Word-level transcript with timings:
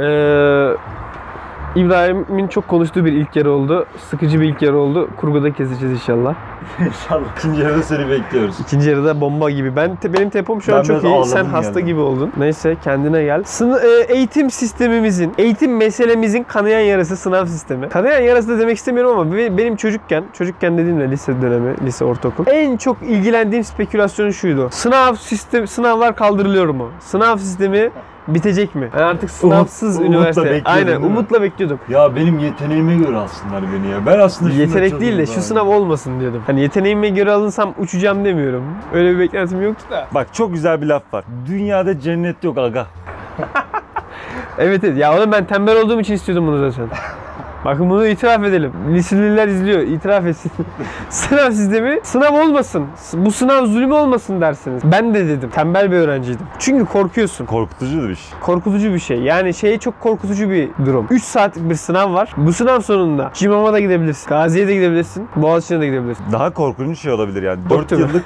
Ee, 0.00 0.76
İbrahim'in 1.76 2.48
çok 2.48 2.68
konuştuğu 2.68 3.04
bir 3.04 3.12
ilk 3.12 3.36
yer 3.36 3.46
oldu. 3.46 3.86
Sıkıcı 4.10 4.40
bir 4.40 4.48
ilk 4.48 4.62
yer 4.62 4.72
oldu. 4.72 5.08
Kurguda 5.16 5.52
keseceğiz 5.52 5.94
inşallah. 5.94 6.34
İnşallah. 6.86 7.24
İkinci 7.38 7.62
yarıda 7.62 7.82
seni 7.82 8.10
bekliyoruz. 8.10 8.60
İkinci 8.60 8.90
yarıda 8.90 9.20
bomba 9.20 9.50
gibi. 9.50 9.76
Ben 9.76 9.96
te- 9.96 10.12
benim 10.12 10.30
tempom 10.30 10.62
şu 10.62 10.72
an 10.74 10.78
Ben 10.78 10.82
çok 10.84 11.04
biraz 11.04 11.26
iyi. 11.26 11.30
Sen 11.32 11.44
hasta 11.44 11.80
gibi 11.80 12.00
oldun. 12.00 12.32
Neyse 12.36 12.76
kendine 12.84 13.24
gel. 13.24 13.40
Sını- 13.44 13.80
e, 13.80 14.12
eğitim 14.14 14.50
sistemimizin, 14.50 15.32
eğitim 15.38 15.76
meselemizin 15.76 16.42
kanayan 16.42 16.80
yarası 16.80 17.16
sınav 17.16 17.44
sistemi. 17.46 17.88
Kanayan 17.88 18.20
yarası 18.20 18.48
da 18.48 18.58
demek 18.58 18.76
istemiyorum 18.76 19.18
ama 19.18 19.32
be- 19.36 19.56
benim 19.58 19.76
çocukken, 19.76 20.24
çocukken 20.32 20.78
dediğimle 20.78 21.10
lise 21.10 21.42
dönemi, 21.42 21.74
lise 21.86 22.04
ortaokul. 22.04 22.44
En 22.46 22.76
çok 22.76 22.96
ilgilendiğim 23.02 23.64
spekülasyon 23.64 24.30
şuydu. 24.30 24.68
Sınav 24.70 25.14
sistem 25.14 25.66
sınavlar 25.66 26.16
kaldırılıyor 26.16 26.68
mu? 26.68 26.88
Sınav 27.00 27.36
sistemi 27.36 27.90
bitecek 28.28 28.74
mi? 28.74 28.90
Yani 28.94 29.04
artık 29.04 29.30
sınavsız 29.30 29.96
umutla 29.96 30.16
üniversite. 30.16 30.42
bekliyordun 30.44 30.70
Aynen 30.70 30.86
değil 30.86 30.98
mi? 30.98 31.06
umutla 31.06 31.42
bekliyordum. 31.42 31.78
Ya 31.88 32.16
benim 32.16 32.38
yeteneğime 32.38 32.96
göre 32.96 33.16
alsınlar 33.16 33.62
beni 33.72 33.88
ya. 33.92 34.06
Ben 34.06 34.18
aslında 34.18 34.50
şunu 34.50 34.60
Yetenek 34.60 35.00
değil 35.00 35.18
de 35.18 35.26
şu 35.26 35.40
sınav 35.40 35.66
olmasın 35.66 36.20
diyordum. 36.20 36.42
Hani 36.46 36.60
yeteneğime 36.60 37.08
göre 37.08 37.32
alınsam 37.32 37.74
uçacağım 37.78 38.24
demiyorum. 38.24 38.64
Öyle 38.94 39.14
bir 39.14 39.18
beklentim 39.18 39.62
yoktu 39.62 39.84
da. 39.90 40.06
Bak 40.14 40.26
çok 40.34 40.52
güzel 40.52 40.82
bir 40.82 40.86
laf 40.86 41.02
var. 41.14 41.24
Dünyada 41.46 42.00
cennet 42.00 42.44
yok 42.44 42.58
aga. 42.58 42.86
Evet 44.58 44.84
evet. 44.84 44.98
Ya 44.98 45.16
oğlum 45.18 45.32
ben 45.32 45.44
tembel 45.44 45.76
olduğum 45.82 46.00
için 46.00 46.14
istiyordum 46.14 46.46
bunu 46.46 46.70
zaten. 46.70 46.88
Bakın 47.64 47.90
bunu 47.90 48.06
itiraf 48.06 48.44
edelim. 48.44 48.72
Liseliler 48.94 49.48
izliyor. 49.48 49.80
itiraf 49.80 50.26
etsin. 50.26 50.52
sınav 51.10 51.50
sistemi 51.50 52.00
sınav 52.02 52.34
olmasın. 52.34 52.86
Bu 53.12 53.32
sınav 53.32 53.66
zulmü 53.66 53.94
olmasın 53.94 54.40
dersiniz. 54.40 54.82
Ben 54.84 55.14
de 55.14 55.28
dedim. 55.28 55.50
Tembel 55.50 55.90
bir 55.90 55.96
öğrenciydim. 55.96 56.46
Çünkü 56.58 56.84
korkuyorsun. 56.84 57.46
Korkutucu 57.46 58.08
bir 58.08 58.14
şey. 58.14 58.38
Korkutucu 58.40 58.94
bir 58.94 58.98
şey. 58.98 59.18
Yani 59.18 59.54
şey 59.54 59.78
çok 59.78 60.00
korkutucu 60.00 60.50
bir 60.50 60.70
durum. 60.86 61.06
3 61.10 61.22
saatlik 61.22 61.70
bir 61.70 61.74
sınav 61.74 62.14
var. 62.14 62.32
Bu 62.36 62.52
sınav 62.52 62.80
sonunda 62.80 63.30
Cimam'a 63.34 63.72
da 63.72 63.80
gidebilirsin. 63.80 64.28
Gazi'ye 64.28 64.68
de 64.68 64.74
gidebilirsin. 64.74 65.28
Boğaziçi'ne 65.36 65.80
de 65.80 65.86
gidebilirsin. 65.86 66.24
Daha 66.32 66.50
korkunç 66.50 66.98
şey 66.98 67.12
olabilir 67.12 67.42
yani. 67.42 67.60
Yok 67.62 67.70
4 67.70 67.90
değil 67.90 68.02
mi? 68.02 68.08
yıllık... 68.08 68.24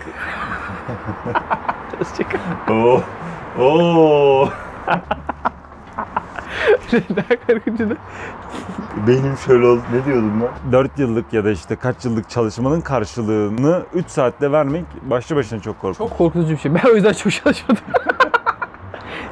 Oo. 2.70 3.00
Oo. 3.58 4.48
Daha 6.92 7.46
korkutucu 7.46 7.90
da. 7.90 7.94
Benim 9.06 9.36
şöyle 9.46 9.66
oldu. 9.66 9.82
Ne 9.92 10.04
diyordum 10.04 10.32
ben? 10.64 10.72
4 10.72 10.98
yıllık 10.98 11.32
ya 11.32 11.44
da 11.44 11.50
işte 11.50 11.76
kaç 11.76 12.04
yıllık 12.04 12.30
çalışmanın 12.30 12.80
karşılığını 12.80 13.82
3 13.94 14.08
saatte 14.08 14.52
vermek 14.52 14.84
başlı 15.02 15.36
başına 15.36 15.60
çok 15.60 15.80
korkunç. 15.80 15.98
Çok 15.98 16.18
korkutucu 16.18 16.52
bir 16.52 16.56
şey. 16.58 16.74
Ben 16.74 16.90
o 16.90 16.94
yüzden 16.94 17.12
çok 17.12 17.32
çalışmadım. 17.32 17.82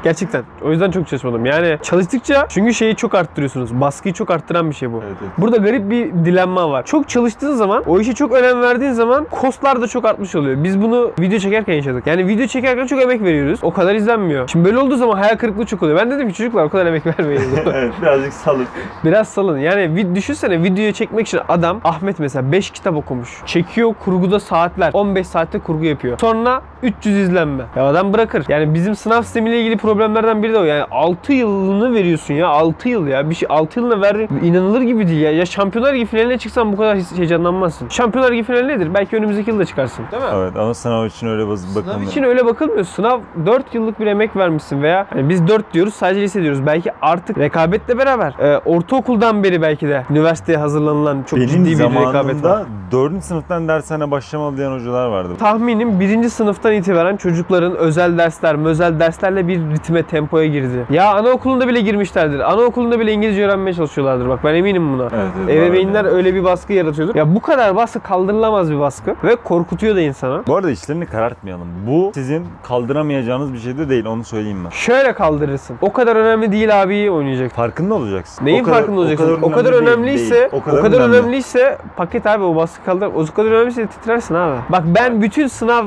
Gerçekten. 0.09 0.43
O 0.63 0.71
yüzden 0.71 0.91
çok 0.91 1.09
çalışmadım. 1.09 1.47
Yani 1.47 1.79
çalıştıkça 1.83 2.47
çünkü 2.49 2.75
şeyi 2.75 2.97
çok 2.97 3.15
arttırıyorsunuz. 3.15 3.81
Baskıyı 3.81 4.15
çok 4.15 4.31
arttıran 4.31 4.71
bir 4.71 4.75
şey 4.75 4.93
bu. 4.93 5.03
Evet, 5.07 5.17
evet. 5.23 5.33
Burada 5.39 5.57
garip 5.57 5.91
bir 5.91 6.13
dilenma 6.13 6.71
var. 6.71 6.85
Çok 6.85 7.09
çalıştığın 7.09 7.55
zaman, 7.55 7.83
o 7.87 8.01
işe 8.01 8.15
çok 8.15 8.33
önem 8.33 8.63
verdiğin 8.63 8.93
zaman 8.93 9.25
kostlar 9.31 9.81
da 9.83 9.87
çok 9.87 10.05
artmış 10.05 10.35
oluyor. 10.35 10.65
Biz 10.65 10.83
bunu 10.83 11.13
video 11.21 11.39
çekerken 11.39 11.75
yaşadık. 11.75 12.07
Yani 12.07 12.27
video 12.27 12.47
çekerken 12.47 12.87
çok 12.87 13.03
emek 13.03 13.23
veriyoruz. 13.23 13.61
O 13.63 13.73
kadar 13.73 13.95
izlenmiyor. 13.95 14.49
Şimdi 14.49 14.65
böyle 14.65 14.79
olduğu 14.79 14.97
zaman 14.97 15.17
hayal 15.17 15.37
kırıklığı 15.37 15.67
çok 15.67 15.83
oluyor. 15.83 15.99
Ben 15.99 16.11
dedim 16.11 16.29
ki 16.29 16.35
çocuklar 16.35 16.65
o 16.65 16.69
kadar 16.69 16.87
emek 16.87 17.07
vermeyin. 17.07 17.43
evet 17.75 17.93
birazcık 18.03 18.33
salın. 18.33 18.67
Biraz 19.05 19.29
salın. 19.29 19.59
Yani 19.59 20.15
düşünsene 20.15 20.63
videoyu 20.63 20.93
çekmek 20.93 21.27
için 21.27 21.41
adam 21.49 21.81
Ahmet 21.85 22.19
mesela 22.19 22.53
5 22.53 22.71
kitap 22.71 22.97
okumuş. 22.97 23.43
Çekiyor 23.47 23.95
kurguda 24.05 24.41
saatler. 24.41 24.91
15 24.93 25.27
saatte 25.27 25.59
kurgu 25.59 25.85
yapıyor. 25.85 26.19
Sonra 26.19 26.63
300 26.83 27.17
izlenme. 27.17 27.65
Ya 27.77 27.85
adam 27.85 28.13
bırakır. 28.13 28.45
Yani 28.49 28.75
bizim 28.75 28.97
sınav 28.97 29.23
sistemiyle 29.23 29.61
ilgili 29.61 29.77
problemlerden 30.03 30.43
biri 30.43 30.53
de 30.53 30.59
o. 30.59 30.65
Yani 30.65 30.85
6 30.91 31.33
yılını 31.33 31.95
veriyorsun 31.95 32.35
ya. 32.35 32.49
6 32.49 32.89
yıl 32.89 33.07
ya. 33.07 33.31
Bir 33.31 33.35
şey 33.35 33.47
6 33.51 33.81
yılını 33.81 34.03
ver. 34.03 34.17
inanılır 34.43 34.81
gibi 34.81 35.09
değil 35.09 35.21
ya. 35.21 35.33
Ya 35.33 35.47
Şampiyonlar 35.47 35.95
Ligi 35.95 36.07
finaline 36.07 36.39
çıksan 36.39 36.73
bu 36.73 36.77
kadar 36.77 36.99
heyecanlanmazsın. 37.17 37.89
Şampiyonlar 37.89 38.33
Ligi 38.33 38.43
finali 38.43 38.69
nedir? 38.69 38.95
Belki 38.95 39.17
önümüzdeki 39.17 39.51
yılda 39.51 39.65
çıkarsın. 39.65 40.05
Değil 40.13 40.23
mi? 40.23 40.29
Evet 40.35 40.57
ama 40.57 40.75
sınav 40.75 41.07
için 41.07 41.27
öyle 41.29 41.49
baz- 41.49 41.61
Sınav 41.61 41.75
bakılmıyor. 41.87 42.11
için 42.11 42.23
öyle 42.23 42.47
bakılmıyor. 42.47 42.85
Sınav 42.85 43.21
4 43.47 43.75
yıllık 43.75 44.01
bir 44.01 44.07
emek 44.07 44.37
vermişsin 44.37 44.83
veya 44.83 45.07
hani 45.11 45.29
biz 45.29 45.49
4 45.49 45.75
diyoruz 45.75 45.95
sadece 45.95 46.21
lise 46.23 46.43
diyoruz. 46.43 46.67
Belki 46.67 46.91
artık 47.03 47.39
rekabetle 47.39 47.99
beraber 47.99 48.33
e, 48.39 48.59
ortaokuldan 48.59 49.45
beri 49.45 49.63
belki 49.63 49.89
de 49.89 50.05
üniversiteye 50.11 50.59
hazırlanılan 50.59 51.23
çok 51.23 51.39
Benim 51.39 51.49
ciddi 51.49 51.65
bir 51.65 51.79
rekabet 51.79 52.05
var. 52.05 52.13
zamanımda 52.13 52.67
4. 52.93 53.25
sınıftan 53.25 53.69
dershane 53.69 54.11
başlamalı 54.11 54.57
diyen 54.57 54.71
hocalar 54.73 55.07
vardı. 55.09 55.33
Tahminim 55.39 56.01
birinci 56.01 56.31
sınıftan 56.31 56.73
itibaren 56.73 57.17
çocukların 57.17 57.77
özel 57.77 58.19
dersler, 58.19 58.67
özel 58.67 59.01
derslerle 59.01 59.49
bir 59.49 59.61
ritme, 59.79 60.03
tempoya 60.03 60.47
girdi. 60.47 60.87
Ya 60.91 61.11
anaokulunda 61.15 61.69
bile 61.69 61.81
girmişlerdir. 61.81 62.53
Anaokulunda 62.53 63.01
bile 63.01 63.13
İngilizce 63.13 63.45
öğrenmeye 63.45 63.75
çalışıyorlardır. 63.75 64.29
Bak 64.29 64.41
ben 64.45 64.55
eminim 64.55 64.93
buna. 64.93 65.03
Evet, 65.03 65.13
evet, 65.45 65.57
Ebeveynler 65.57 66.05
var 66.05 66.13
öyle. 66.13 66.35
bir 66.35 66.45
baskı 66.45 66.73
yaratıyordur. 66.73 67.15
Ya 67.15 67.35
bu 67.35 67.41
kadar 67.43 67.77
baskı 67.77 68.01
kaldırılamaz 68.01 68.71
bir 68.71 68.79
baskı 68.81 69.15
ve 69.25 69.37
korkutuyor 69.37 69.97
da 69.97 70.01
insana. 70.01 70.43
Bu 70.47 70.57
arada 70.57 70.71
işlerini 70.71 71.07
karartmayalım. 71.07 71.69
Bu 71.87 72.11
sizin 72.15 72.47
kaldıramayacağınız 72.63 73.53
bir 73.53 73.59
şey 73.59 73.79
de 73.79 73.89
değil 73.89 74.05
onu 74.07 74.25
söyleyeyim 74.25 74.59
ben. 74.65 74.71
Şöyle 74.71 75.13
kaldırırsın. 75.13 75.77
O 75.81 75.93
kadar 75.93 76.17
önemli 76.17 76.53
değil 76.53 76.83
abi 76.83 77.11
oynayacak. 77.11 77.53
Farkında 77.53 77.95
olacaksın. 77.95 78.47
Neyin 78.47 78.63
O 78.63 78.65
kadar- 78.65 78.77
farkında 78.77 79.01
olacaksın? 79.01 79.39
O 79.43 79.51
kadar, 79.53 79.73
önemli 79.73 79.87
değil, 79.87 79.97
önemliyse, 79.99 80.35
değil. 80.35 80.49
o 80.53 80.63
kadar, 80.63 81.01
önemliyse 81.01 81.79
paket 81.97 82.27
abi 82.27 82.45
o 82.45 82.57
baskı 82.57 82.85
kaldır. 82.85 83.07
O 83.07 83.35
kadar 83.35 83.51
önemliyse 83.51 83.87
titrersin 83.87 84.35
abi. 84.35 84.57
Bak 84.69 84.83
ben 84.87 85.23
bütün 85.23 85.47
sınav 85.47 85.85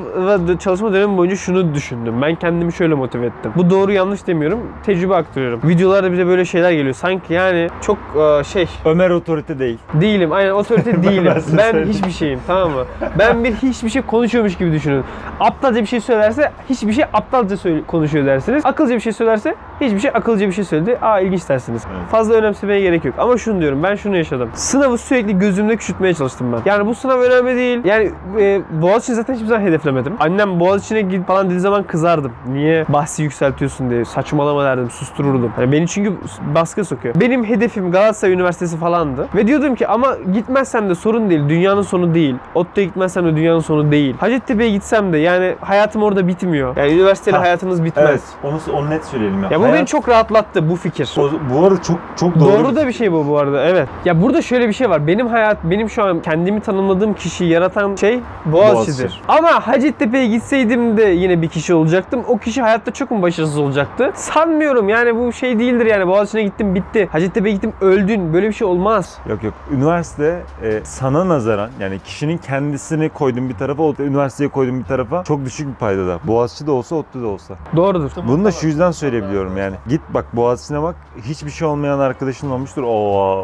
ve 0.47 0.57
çalışma 0.57 0.93
dönemi 0.93 1.17
boyunca 1.17 1.35
şunu 1.35 1.73
düşündüm. 1.73 2.21
Ben 2.21 2.35
kendimi 2.35 2.73
şöyle 2.73 2.93
motive 2.93 3.25
ettim. 3.25 3.51
Bu 3.55 3.69
doğru 3.69 3.80
yanlış 3.89 4.27
demiyorum. 4.27 4.59
Tecrübe 4.85 5.15
aktarıyorum. 5.15 5.59
Videolarda 5.63 6.11
bize 6.11 6.27
böyle 6.27 6.45
şeyler 6.45 6.71
geliyor. 6.71 6.93
Sanki 6.95 7.33
yani 7.33 7.69
çok 7.81 7.97
e, 8.39 8.43
şey 8.43 8.67
Ömer 8.85 9.09
otorite 9.09 9.59
değil. 9.59 9.77
değilim. 9.93 10.31
Aynen 10.31 10.51
otorite 10.51 11.03
değilim. 11.03 11.33
Ben 11.57 11.73
ben 11.73 11.85
hiçbir 11.85 12.11
şeyim 12.11 12.39
tamam 12.47 12.71
mı? 12.71 12.85
Ben 13.19 13.43
bir 13.43 13.53
hiçbir 13.53 13.89
şey 13.89 14.01
konuşuyormuş 14.01 14.57
gibi 14.57 14.71
düşünün. 14.71 15.03
Aptalca 15.39 15.81
bir 15.81 15.85
şey 15.85 15.99
söylerse 15.99 16.51
hiçbir 16.69 16.93
şey 16.93 17.03
aptalca 17.13 17.55
konuşuyor 17.87 18.25
dersiniz. 18.25 18.65
Akılcı 18.65 18.95
bir 18.95 18.99
şey 18.99 19.13
söylerse 19.13 19.55
hiçbir 19.81 19.99
şey 19.99 20.11
akılcı 20.13 20.47
bir 20.47 20.51
şey 20.53 20.63
söyledi. 20.63 20.97
Aa 21.01 21.19
ilginç 21.19 21.49
dersiniz. 21.49 21.81
Evet. 21.91 22.09
Fazla 22.11 22.33
önemsemeye 22.33 22.81
gerek 22.81 23.05
yok. 23.05 23.15
Ama 23.17 23.37
şunu 23.37 23.61
diyorum 23.61 23.83
ben 23.83 23.95
şunu 23.95 24.17
yaşadım. 24.17 24.49
Sınavı 24.53 24.97
sürekli 24.97 25.39
gözümde 25.39 25.75
küçültmeye 25.77 26.13
çalıştım 26.13 26.53
ben. 26.53 26.59
Yani 26.65 26.85
bu 26.85 26.95
sınav 26.95 27.19
önemli 27.19 27.55
değil. 27.55 27.79
Yani 27.85 28.11
e, 28.39 28.61
Boğaziçi'ni 28.81 29.15
zaten 29.15 29.33
hiçbir 29.33 29.47
zaman 29.47 29.61
hedeflemedim. 29.61 30.13
Annem 30.19 30.59
Boğaziçi'ne 30.59 31.01
git 31.01 31.27
falan 31.27 31.45
dediği 31.49 31.59
zaman 31.59 31.83
kızardım. 31.83 32.31
Niye 32.53 32.85
bahsi 32.89 33.23
yükseltiyorsun 33.23 33.70
diye. 33.79 34.05
Saçmalama 34.05 34.63
derdim. 34.63 34.89
Sustururdum. 34.89 35.51
Yani 35.59 35.71
beni 35.71 35.87
çünkü 35.87 36.13
baskı 36.55 36.85
sokuyor. 36.85 37.15
Benim 37.15 37.43
hedefim 37.45 37.91
Galatasaray 37.91 38.33
Üniversitesi 38.33 38.77
falandı. 38.77 39.27
Ve 39.35 39.47
diyordum 39.47 39.75
ki 39.75 39.87
ama 39.87 40.15
gitmezsem 40.33 40.89
de 40.89 40.95
sorun 40.95 41.29
değil. 41.29 41.41
Dünyanın 41.49 41.81
sonu 41.81 42.13
değil. 42.13 42.35
ODTÜ'ye 42.55 42.85
gitmezsem 42.87 43.25
de 43.25 43.35
dünyanın 43.35 43.59
sonu 43.59 43.91
değil. 43.91 44.15
Hacettepe'ye 44.19 44.69
gitsem 44.71 45.13
de 45.13 45.17
yani 45.17 45.55
hayatım 45.61 46.03
orada 46.03 46.27
bitmiyor. 46.27 46.75
Yani 46.77 46.91
üniversiteyle 46.91 47.37
Ha, 47.37 47.43
hayatınız 47.43 47.83
bitmez. 47.83 48.09
Evet. 48.09 48.21
Onu, 48.43 48.77
onu 48.77 48.89
net 48.89 49.05
söyleyelim 49.05 49.43
ya. 49.43 49.49
Ya 49.51 49.59
bu 49.59 49.63
Hayat- 49.63 49.75
beni 49.77 49.85
çok 49.85 50.09
rahatlattı 50.09 50.69
bu 50.69 50.75
fikir. 50.75 51.15
O- 51.17 51.29
bu 51.53 51.65
arada 51.65 51.81
çok 51.81 51.97
çok 52.15 52.39
doğru. 52.39 52.49
Doğru 52.51 52.75
da 52.75 52.87
bir 52.87 52.93
şey 52.93 53.11
bu 53.11 53.27
bu 53.27 53.37
arada 53.37 53.63
evet. 53.65 53.87
Ya 54.05 54.21
burada 54.21 54.41
şöyle 54.41 54.67
bir 54.67 54.73
şey 54.73 54.89
var. 54.89 55.07
Benim 55.07 55.27
hayat, 55.27 55.57
benim 55.63 55.89
şu 55.89 56.03
an 56.03 56.21
kendimi 56.21 56.61
tanımladığım 56.61 57.13
kişiyi 57.13 57.49
yaratan 57.49 57.95
şey 57.95 58.19
Boğaziçi'dir. 58.45 59.03
Boğaziçi. 59.03 59.21
Ama 59.27 59.67
Hacettepe'ye 59.67 60.27
gitseydim 60.27 60.97
de 60.97 61.03
yine 61.03 61.41
bir 61.41 61.47
kişi 61.47 61.73
olacaktım. 61.73 62.21
O 62.27 62.37
kişi 62.37 62.61
hayatta 62.61 62.91
çok 62.91 63.11
mu 63.11 63.21
başarısız 63.21 63.57
olacaktı? 63.61 64.11
Sanmıyorum 64.15 64.89
yani 64.89 65.15
bu 65.15 65.33
şey 65.33 65.59
değildir 65.59 65.85
yani. 65.85 66.07
Boğaziçi'ne 66.07 66.43
gittim 66.43 66.75
bitti. 66.75 67.09
Hacettepe'ye 67.11 67.55
gittim 67.55 67.73
öldün. 67.81 68.33
Böyle 68.33 68.47
bir 68.47 68.53
şey 68.53 68.67
olmaz. 68.67 69.17
Yok 69.29 69.43
yok. 69.43 69.53
Üniversite 69.71 70.41
e, 70.63 70.79
sana 70.83 71.27
nazaran 71.27 71.69
yani 71.79 71.99
kişinin 71.99 72.37
kendisini 72.37 73.09
koyduğun 73.09 73.49
bir 73.49 73.53
tarafa, 73.55 74.03
üniversiteyi 74.03 74.49
koyduğun 74.49 74.79
bir 74.79 74.85
tarafa 74.85 75.23
çok 75.23 75.45
düşük 75.45 75.67
bir 75.67 75.73
paydada. 75.73 76.19
Boğaziçi 76.23 76.67
de 76.67 76.71
olsa, 76.71 76.95
ODTÜ 76.95 77.21
de 77.21 77.25
olsa. 77.25 77.55
Doğrudur. 77.75 78.11
Bunu 78.27 78.45
da 78.45 78.51
şu 78.51 78.67
yüzden 78.67 78.91
söyleyebiliyorum 78.91 79.57
yani. 79.57 79.75
Git 79.89 80.01
bak 80.13 80.25
Boğaziçi'ne 80.33 80.81
bak. 80.81 80.95
Hiçbir 81.23 81.51
şey 81.51 81.67
olmayan 81.67 81.99
arkadaşın 81.99 82.49
olmuştur. 82.49 82.83
O 82.83 82.87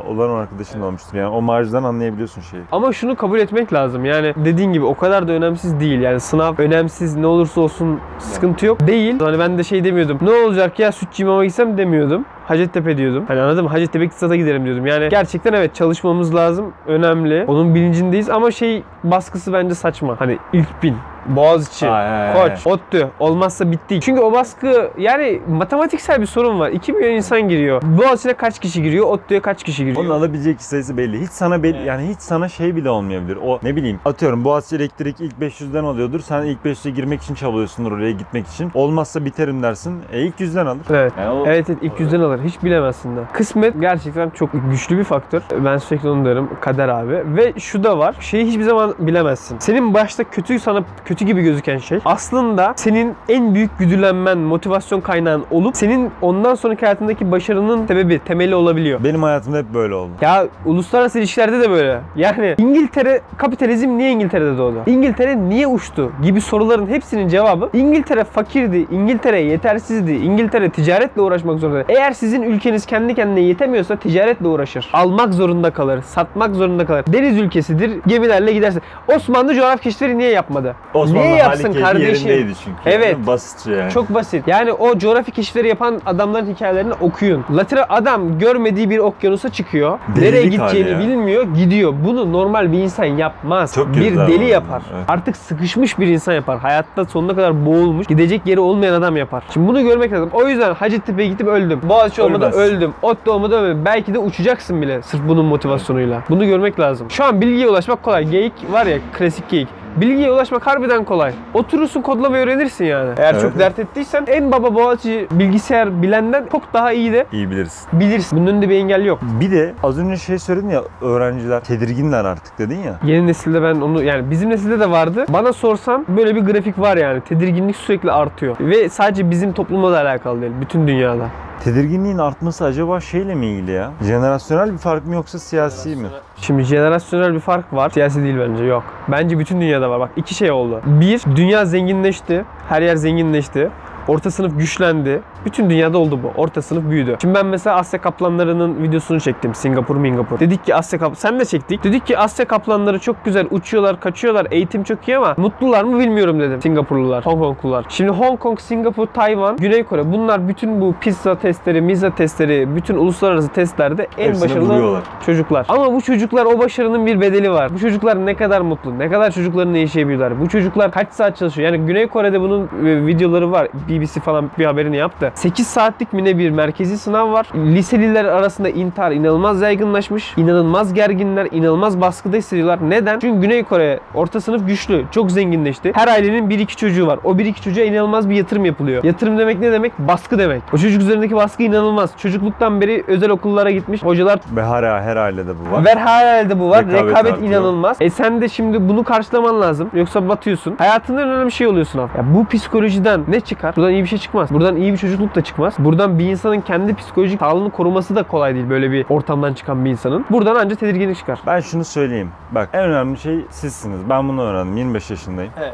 olan 0.07 0.30
arkadaşın 0.30 0.81
olmuştur. 0.81 1.18
Yani 1.18 1.30
o 1.30 1.42
marjdan 1.42 1.83
anlayabiliyorsun 1.83 2.42
şeyi. 2.42 2.63
Ama 2.71 2.94
şunu 2.94 3.15
kabul 3.15 3.39
etmek 3.39 3.74
lazım. 3.74 4.06
Yani 4.06 4.33
dediğin 4.45 4.74
gibi 4.74 4.86
o 4.86 4.95
kadar 4.97 5.27
da 5.27 5.31
önemsiz 5.31 5.80
değil. 5.80 6.01
Yani 6.01 6.19
sınav 6.19 6.53
önemsiz 6.57 7.15
ne 7.15 7.27
olursa 7.27 7.62
olsun 7.62 8.00
sıkıntı 8.19 8.65
yok. 8.65 8.88
Değil. 8.88 9.19
Hani 9.19 9.39
ben 9.39 9.57
de 9.57 9.63
şey 9.63 9.83
demiyordum. 9.83 10.06
Ne 10.21 10.31
olacak 10.31 10.80
ya 10.80 10.92
sütçü 10.92 11.24
imama 11.24 11.45
gitsem 11.45 11.77
demiyordum. 11.77 12.25
Hacettepe 12.45 12.98
diyordum. 12.98 13.24
Hani 13.27 13.42
anladın 13.42 13.63
mı? 13.63 13.69
Hacettepe 13.69 14.06
iktisata 14.06 14.36
giderim 14.36 14.65
diyordum. 14.65 14.86
Yani 14.86 15.09
gerçekten 15.09 15.54
evet 15.54 15.75
çalışmamız 15.75 16.36
lazım. 16.36 16.74
Önemli. 16.88 17.45
Onun 17.48 17.75
bilincindeyiz 17.75 18.30
ama 18.30 18.51
şey 18.51 18.83
baskısı 19.04 19.54
bence 19.54 19.75
saçma. 19.75 20.19
Hani 20.19 20.38
ilk 20.54 20.83
bin. 20.83 20.95
Boğaziçi, 21.27 21.88
Ay. 21.89 22.33
Koç, 22.33 22.68
ODTÜ 22.68 23.07
olmazsa 23.19 23.71
bitti. 23.71 24.00
Çünkü 24.01 24.21
o 24.21 24.31
baskı 24.33 24.91
yani 24.97 25.41
matematiksel 25.50 26.21
bir 26.21 26.25
sorun 26.25 26.59
var. 26.59 26.69
2 26.69 26.94
milyon 26.94 27.12
insan 27.13 27.41
giriyor. 27.50 27.81
Boğaziçi'ne 27.85 28.33
kaç 28.33 28.59
kişi 28.59 28.83
giriyor? 28.83 29.06
ODTÜ'ye 29.07 29.39
kaç 29.39 29.63
kişi 29.63 29.85
giriyor? 29.85 30.01
Onun 30.01 30.09
alabilecek 30.09 30.62
sayısı 30.62 30.97
belli. 30.97 31.21
Hiç 31.21 31.29
sana 31.31 31.63
belli 31.63 31.85
yani 31.85 32.07
hiç 32.09 32.19
sana 32.19 32.50
şey 32.50 32.75
bile 32.75 32.89
olmayabilir. 32.89 33.38
O 33.45 33.59
ne 33.63 33.75
bileyim 33.75 34.00
atıyorum 34.06 34.44
Boğaziçi 34.44 34.75
elektrik 34.75 35.21
ilk 35.21 35.33
500'den 35.41 35.83
alıyordur. 35.83 36.19
Sen 36.19 36.44
ilk 36.44 36.65
500'e 36.65 36.91
girmek 36.91 37.21
için 37.24 37.35
çabalıyorsundur 37.35 37.91
oraya 37.91 38.12
gitmek 38.12 38.47
için. 38.47 38.71
Olmazsa 38.73 39.25
biterim 39.25 39.63
dersin. 39.63 40.01
E 40.13 40.21
ilk 40.21 40.39
100'den 40.39 40.65
alır. 40.65 40.81
Evet. 40.89 41.13
Yani 41.19 41.30
o- 41.30 41.45
Evet, 41.47 41.69
evet 41.69 41.80
ilk 41.81 42.00
yüzden 42.00 42.19
alır. 42.19 42.39
Hiç 42.44 42.63
bilemezsin 42.63 43.18
de. 43.18 43.19
Kısmet 43.33 43.81
gerçekten 43.81 44.30
çok 44.30 44.50
güçlü 44.71 44.97
bir 44.97 45.03
faktör. 45.03 45.41
Ben 45.65 45.77
sürekli 45.77 46.09
onu 46.09 46.25
diyorum. 46.25 46.50
Kader 46.62 46.89
abi. 46.89 47.21
Ve 47.25 47.53
şu 47.59 47.83
da 47.83 47.97
var. 48.00 48.15
Şeyi 48.19 48.45
hiçbir 48.45 48.63
zaman 48.63 48.95
bilemezsin. 49.00 49.57
Senin 49.59 49.94
başta 49.94 50.23
kötü 50.23 50.59
sana 50.59 50.83
kötü 51.06 51.17
gibi 51.25 51.42
gözüken 51.42 51.78
şey 51.78 52.00
aslında 52.06 52.74
senin 52.75 53.16
en 53.30 53.54
büyük 53.56 53.80
güdülenmen, 53.80 54.38
motivasyon 54.38 55.02
kaynağın 55.02 55.44
olup 55.52 55.78
senin 55.78 56.12
ondan 56.22 56.56
sonraki 56.56 56.81
hayatındaki 56.81 57.31
başarının 57.31 57.88
sebebi, 57.88 58.19
temeli 58.19 58.56
olabiliyor. 58.56 59.04
Benim 59.04 59.24
hayatımda 59.24 59.58
hep 59.58 59.74
böyle 59.74 59.94
oldu. 59.94 60.12
Ya 60.22 60.48
uluslararası 60.66 61.19
ilişkilerde 61.19 61.62
de 61.62 61.69
böyle. 61.69 62.00
Yani 62.16 62.56
İngiltere, 62.58 63.22
kapitalizm 63.38 63.98
niye 63.98 64.12
İngiltere'de 64.12 64.58
doğdu? 64.58 64.84
İngiltere 64.88 65.50
niye 65.50 65.68
uçtu? 65.68 66.12
Gibi 66.24 66.42
soruların 66.42 66.88
hepsinin 66.88 67.28
cevabı 67.28 67.69
İngiltere 67.74 68.24
fakirdi, 68.24 68.88
İngiltere 68.92 69.40
yetersizdi, 69.42 70.12
İngiltere 70.12 70.69
ticaretle 70.69 71.22
uğraşmak 71.22 71.60
zorunda. 71.60 71.84
Eğer 71.90 72.12
sizin 72.12 72.42
ülkeniz 72.42 72.86
kendi 72.86 73.16
kendine 73.16 73.40
yetemiyorsa 73.40 73.96
ticaretle 73.96 74.48
uğraşır. 74.48 74.90
Almak 74.94 75.34
zorunda 75.34 75.72
kalır, 75.72 76.02
satmak 76.02 76.56
zorunda 76.56 76.86
kalır. 76.86 77.04
Deniz 77.08 77.38
ülkesidir, 77.38 77.92
gemilerle 78.08 78.54
gidersin. 78.54 78.81
Osmanlı 79.16 79.56
coğrafya 79.56 79.78
keşifleri 79.78 80.18
niye 80.18 80.31
yapmadı? 80.31 80.75
Osmanlı 80.94 81.06
niye 81.13 81.36
yapsın 81.36 81.63
hali 81.63 81.81
kardeşim? 81.81 82.27
yerindeydi 82.27 82.54
çünkü. 82.63 82.77
Evet. 82.86 83.18
Basitçe 83.27 83.71
yani. 83.71 83.92
Çok 83.92 84.13
basit. 84.13 84.48
Yani 84.48 84.74
o 84.74 84.98
coğrafi 84.98 85.31
keşifleri 85.31 85.68
yapan 85.68 86.01
adamların 86.06 86.54
hikayelerini 86.54 86.94
okuyun. 86.94 87.45
Latin 87.56 87.80
adam 87.89 88.39
görmediği 88.39 88.89
bir 88.89 88.98
okyanusa 88.98 89.50
çıkıyor. 89.50 90.00
Delilik 90.15 90.21
nereye 90.33 90.45
gideceğini 90.48 90.89
ya. 90.89 91.00
bilmiyor. 91.00 91.44
Gidiyor. 91.56 91.94
Bunu 92.06 92.33
normal 92.33 92.71
bir 92.71 92.77
insan 92.77 93.06
yapmaz. 93.06 93.75
Çok 93.75 93.94
bir 93.94 94.09
güzel 94.09 94.27
deli 94.27 94.45
yapar. 94.45 94.81
Evet. 94.95 95.04
Artık 95.07 95.38
sıkışmış 95.38 96.00
bir 96.00 96.07
insan 96.07 96.33
yapar. 96.33 96.59
Hayatta 96.59 97.06
sonuna 97.06 97.36
kadar 97.36 97.65
boğulmuş. 97.65 98.07
Gidecek 98.07 98.42
yeri 98.45 98.59
olmayan 98.59 98.94
adam 98.94 99.18
yapar. 99.18 99.44
Şimdi 99.54 99.68
bunu 99.68 99.81
görmek 99.81 100.13
lazım. 100.13 100.30
O 100.33 100.48
yüzden 100.48 100.74
Hacettepe'ye 100.74 101.30
gittim 101.30 101.48
öldüm. 101.48 101.81
Boğaziçi 101.83 102.21
olmadı 102.21 102.51
öldüm. 102.56 102.94
Otlu 103.01 103.31
olmadı 103.31 103.56
ölmedim. 103.56 103.86
Belki 103.86 104.13
de 104.13 104.19
uçacaksın 104.19 104.81
bile. 104.81 105.01
Sırf 105.01 105.21
bunun 105.27 105.45
motivasyonuyla. 105.45 106.24
Bunu 106.30 106.45
görmek 106.45 106.80
lazım. 106.80 107.12
Şu 107.12 107.24
an 107.24 107.42
bilgiye 107.42 107.68
ulaşmak 107.68 108.04
kolay. 108.04 108.24
Geyik 108.30 108.54
var 108.71 108.86
ya 108.86 108.98
klasik 109.18 109.50
geyik. 109.50 109.68
Bilgiye 110.01 110.31
ulaşmak 110.31 110.67
harbiden 110.67 111.03
kolay. 111.03 111.33
Oturursun 111.53 112.01
kodlamayı 112.01 112.44
öğrenirsin 112.44 112.85
yani. 112.85 113.09
Eğer 113.17 113.33
Evet, 113.33 113.41
çok 113.41 113.59
dert 113.59 113.79
ettiysen 113.79 114.25
en 114.27 114.51
baba 114.51 114.75
Boğaziçi 114.75 115.27
bilgisayar 115.31 116.01
bilenden 116.01 116.45
çok 116.51 116.73
daha 116.73 116.91
iyi 116.91 117.13
de 117.13 117.25
İyi 117.31 117.49
bilirsin. 117.51 117.99
bilirsin. 117.99 118.39
Bunun 118.39 118.47
önünde 118.47 118.69
bir 118.69 118.75
engel 118.75 119.05
yok. 119.05 119.19
Bir 119.41 119.51
de 119.51 119.73
az 119.83 119.99
önce 119.99 120.17
şey 120.17 120.39
söyledin 120.39 120.69
ya 120.69 120.81
öğrenciler 121.01 121.63
tedirginler 121.63 122.25
artık 122.25 122.57
dedin 122.59 122.79
ya. 122.79 122.99
Yeni 123.03 123.27
nesilde 123.27 123.63
ben 123.63 123.75
onu 123.81 124.03
yani 124.03 124.29
bizim 124.31 124.49
nesilde 124.49 124.79
de 124.79 124.89
vardı. 124.91 125.25
Bana 125.29 125.53
sorsan 125.53 126.05
böyle 126.07 126.35
bir 126.35 126.41
grafik 126.41 126.79
var 126.79 126.97
yani. 126.97 127.21
Tedirginlik 127.21 127.75
sürekli 127.75 128.11
artıyor. 128.11 128.55
Ve 128.59 128.89
sadece 128.89 129.29
bizim 129.29 129.53
toplumla 129.53 129.91
da 129.91 129.99
alakalı 130.01 130.41
değil. 130.41 130.53
Bütün 130.61 130.88
dünyada. 130.88 131.25
Tedirginliğin 131.63 132.18
artması 132.18 132.65
acaba 132.65 133.00
şeyle 133.00 133.36
mi 133.36 133.45
ilgili 133.45 133.71
ya? 133.71 133.92
Jenerasyonel 134.04 134.74
bir 134.74 134.77
fark 134.77 135.06
mı 135.07 135.15
yoksa 135.15 135.39
siyasi 135.39 135.95
mi? 135.95 136.07
Şimdi 136.42 136.63
jenerasyonel 136.63 137.33
bir 137.33 137.39
fark 137.39 137.74
var. 137.74 137.89
Siyasi 137.89 138.24
değil 138.24 138.36
bence 138.39 138.63
yok. 138.63 138.83
Bence 139.07 139.39
bütün 139.39 139.62
dünyada 139.62 139.89
var. 139.89 140.00
Bak 140.00 140.09
iki 140.15 140.36
şey 140.36 140.51
oldu. 140.51 140.81
Bir, 140.86 141.21
dünya 141.36 141.65
zenginleşti. 141.65 142.45
Her 142.69 142.81
yer 142.81 142.95
zenginleşti. 142.95 143.69
Orta 144.07 144.31
sınıf 144.31 144.57
güçlendi. 144.57 145.21
Bütün 145.45 145.69
dünyada 145.69 145.98
oldu 145.98 146.19
bu. 146.24 146.42
Orta 146.42 146.62
sınıf 146.62 146.89
büyüdü. 146.89 147.16
Şimdi 147.22 147.36
ben 147.36 147.45
mesela 147.45 147.75
Asya 147.75 148.01
kaplanlarının 148.01 148.84
videosunu 148.84 149.19
çektim. 149.19 149.56
Singapur, 149.56 149.95
Mingapur. 149.95 150.39
Dedik 150.39 150.66
ki 150.66 150.75
Asya 150.75 151.00
kap 151.00 151.13
sen 151.18 151.39
de 151.39 151.45
çektik. 151.45 151.84
Dedik 151.84 152.06
ki 152.06 152.18
Asya 152.18 152.45
kaplanları 152.45 153.00
çok 153.00 153.25
güzel 153.25 153.48
uçuyorlar, 153.51 154.00
kaçıyorlar. 154.00 154.48
Eğitim 154.51 154.84
çok 154.84 155.07
iyi 155.07 155.18
ama 155.18 155.34
mutlular 155.38 155.84
mı 155.84 156.00
bilmiyorum 156.00 156.39
dedim. 156.39 156.62
Singapurlular, 156.62 157.25
Hong 157.25 157.39
Konglular. 157.39 157.86
Şimdi 157.89 158.12
Hong 158.12 158.39
Kong, 158.39 158.60
Singapur, 158.60 159.06
Tayvan, 159.07 159.57
Güney 159.57 159.84
Kore 159.84 160.12
bunlar 160.12 160.48
bütün 160.48 160.81
bu 160.81 160.95
pizza 161.01 161.36
testleri, 161.36 161.81
miza 161.81 162.10
testleri, 162.16 162.75
bütün 162.75 162.95
uluslararası 162.98 163.48
testlerde 163.50 164.07
en 164.18 164.28
Hepsini 164.28 164.44
başarılı 164.50 164.69
buluyorlar. 164.69 165.04
çocuklar. 165.25 165.66
Ama 165.69 165.94
bu 165.94 166.01
çocuklar 166.01 166.45
o 166.45 166.60
başarının 166.60 167.06
bir 167.06 167.22
bedeli 167.22 167.51
var. 167.51 167.74
Bu 167.74 167.80
çocuklar 167.80 168.25
ne 168.25 168.36
kadar 168.36 168.62
mutlu, 168.62 169.00
ne 169.00 169.10
kadar 169.10 169.31
çocuklarını 169.31 169.78
yaşayabiliyorlar. 169.78 170.42
Bu 170.42 170.50
çocuklar 170.50 170.92
kaç 170.92 171.12
saat 171.13 171.38
çalışıyor? 171.38 171.74
Yani 171.74 171.86
Güney 171.86 172.07
Kore'de 172.07 172.42
bunun 172.42 172.63
e, 172.63 173.06
videoları 173.06 173.51
var. 173.51 173.68
BBC 173.90 174.19
falan 174.19 174.50
bir 174.60 174.66
haberini 174.66 174.98
yaptı. 174.98 175.26
8 175.35 175.68
saatlik 175.68 176.13
mi 176.13 176.25
ne 176.25 176.38
bir 176.38 176.50
merkezi 176.50 176.97
sınav 176.97 177.31
var. 177.31 177.47
Liseliler 177.56 178.25
arasında 178.25 178.69
intihar 178.69 179.12
inanılmaz 179.12 179.62
yaygınlaşmış. 179.62 180.33
İnanılmaz 180.38 180.94
gerginler, 180.94 181.47
inanılmaz 181.51 182.01
baskıda 182.01 182.38
hissediyorlar. 182.38 182.79
Neden? 182.89 183.19
Çünkü 183.19 183.41
Güney 183.41 183.63
Kore 183.63 184.00
orta 184.13 184.41
sınıf 184.41 184.68
güçlü, 184.68 185.06
çok 185.12 185.31
zenginleşti. 185.31 185.91
Her 185.95 186.07
ailenin 186.07 186.50
bir 186.50 186.59
iki 186.59 186.75
çocuğu 186.75 187.07
var. 187.07 187.19
O 187.24 187.38
bir 187.38 187.45
iki 187.45 187.62
çocuğa 187.62 187.83
inanılmaz 187.83 188.29
bir 188.29 188.35
yatırım 188.35 188.65
yapılıyor. 188.65 189.03
Yatırım 189.03 189.38
demek 189.38 189.59
ne 189.59 189.71
demek? 189.71 190.00
Baskı 190.00 190.39
demek. 190.39 190.62
O 190.74 190.77
çocuk 190.77 191.01
üzerindeki 191.01 191.35
baskı 191.35 191.63
inanılmaz. 191.63 192.12
Çocukluktan 192.18 192.81
beri 192.81 193.03
özel 193.07 193.30
okullara 193.30 193.71
gitmiş. 193.71 194.03
Hocalar 194.03 194.39
Ve 194.56 194.63
her, 194.63 194.83
her 194.83 195.15
ailede 195.15 195.51
bu 195.59 195.75
var. 195.75 195.85
Ver 195.85 195.97
herhalde 195.97 196.59
bu 196.59 196.69
var. 196.69 196.85
Rekabet 196.85 197.09
Rekabet, 197.09 197.31
artıyor. 197.33 197.50
inanılmaz. 197.50 197.97
E 198.00 198.09
sen 198.09 198.41
de 198.41 198.50
şimdi 198.50 198.89
bunu 198.89 199.03
karşılaman 199.03 199.62
lazım. 199.62 199.89
Yoksa 199.94 200.30
batıyorsun. 200.30 200.75
Hayatında 200.77 201.21
önemli 201.21 201.51
şey 201.51 201.68
oluyorsun 201.68 202.00
abi. 202.00 202.09
Ya 202.18 202.23
bu 202.35 202.45
psikolojiden 202.45 203.21
ne 203.27 203.39
çıkar? 203.39 203.75
Buradan 203.75 203.91
iyi 203.91 204.03
bir 204.03 204.07
şey 204.07 204.19
çıkmaz. 204.19 204.51
Buradan 204.53 204.75
iyi 204.75 204.94
bir 204.94 204.97
çocukluk 205.18 205.36
da 205.36 205.44
çıkmaz. 205.44 205.74
Buradan 205.80 206.19
bir 206.19 206.25
insanın 206.25 206.62
kendi 206.62 206.96
psikolojik 206.96 207.40
sağlığını 207.40 207.72
koruması 207.72 208.16
da 208.16 208.24
kolay 208.24 208.56
değil 208.56 208.69
böyle 208.69 208.92
bir 208.92 209.06
ortamdan 209.10 209.54
çıkan 209.54 209.86
bir 209.86 209.90
insanın. 209.90 210.25
Buradan 210.30 210.56
ancak 210.56 210.80
tedirginlik 210.80 211.18
çıkar. 211.18 211.40
Ben 211.48 211.60
şunu 211.60 211.84
söyleyeyim. 211.84 212.31
Bak 212.52 212.69
en 212.74 212.84
önemli 212.84 213.18
şey 213.18 213.46
sizsiniz. 213.50 214.10
Ben 214.10 214.30
bunu 214.30 214.42
öğrendim. 214.42 214.78
25 214.78 215.10
yaşındayım. 215.10 215.52
Evet. 215.58 215.74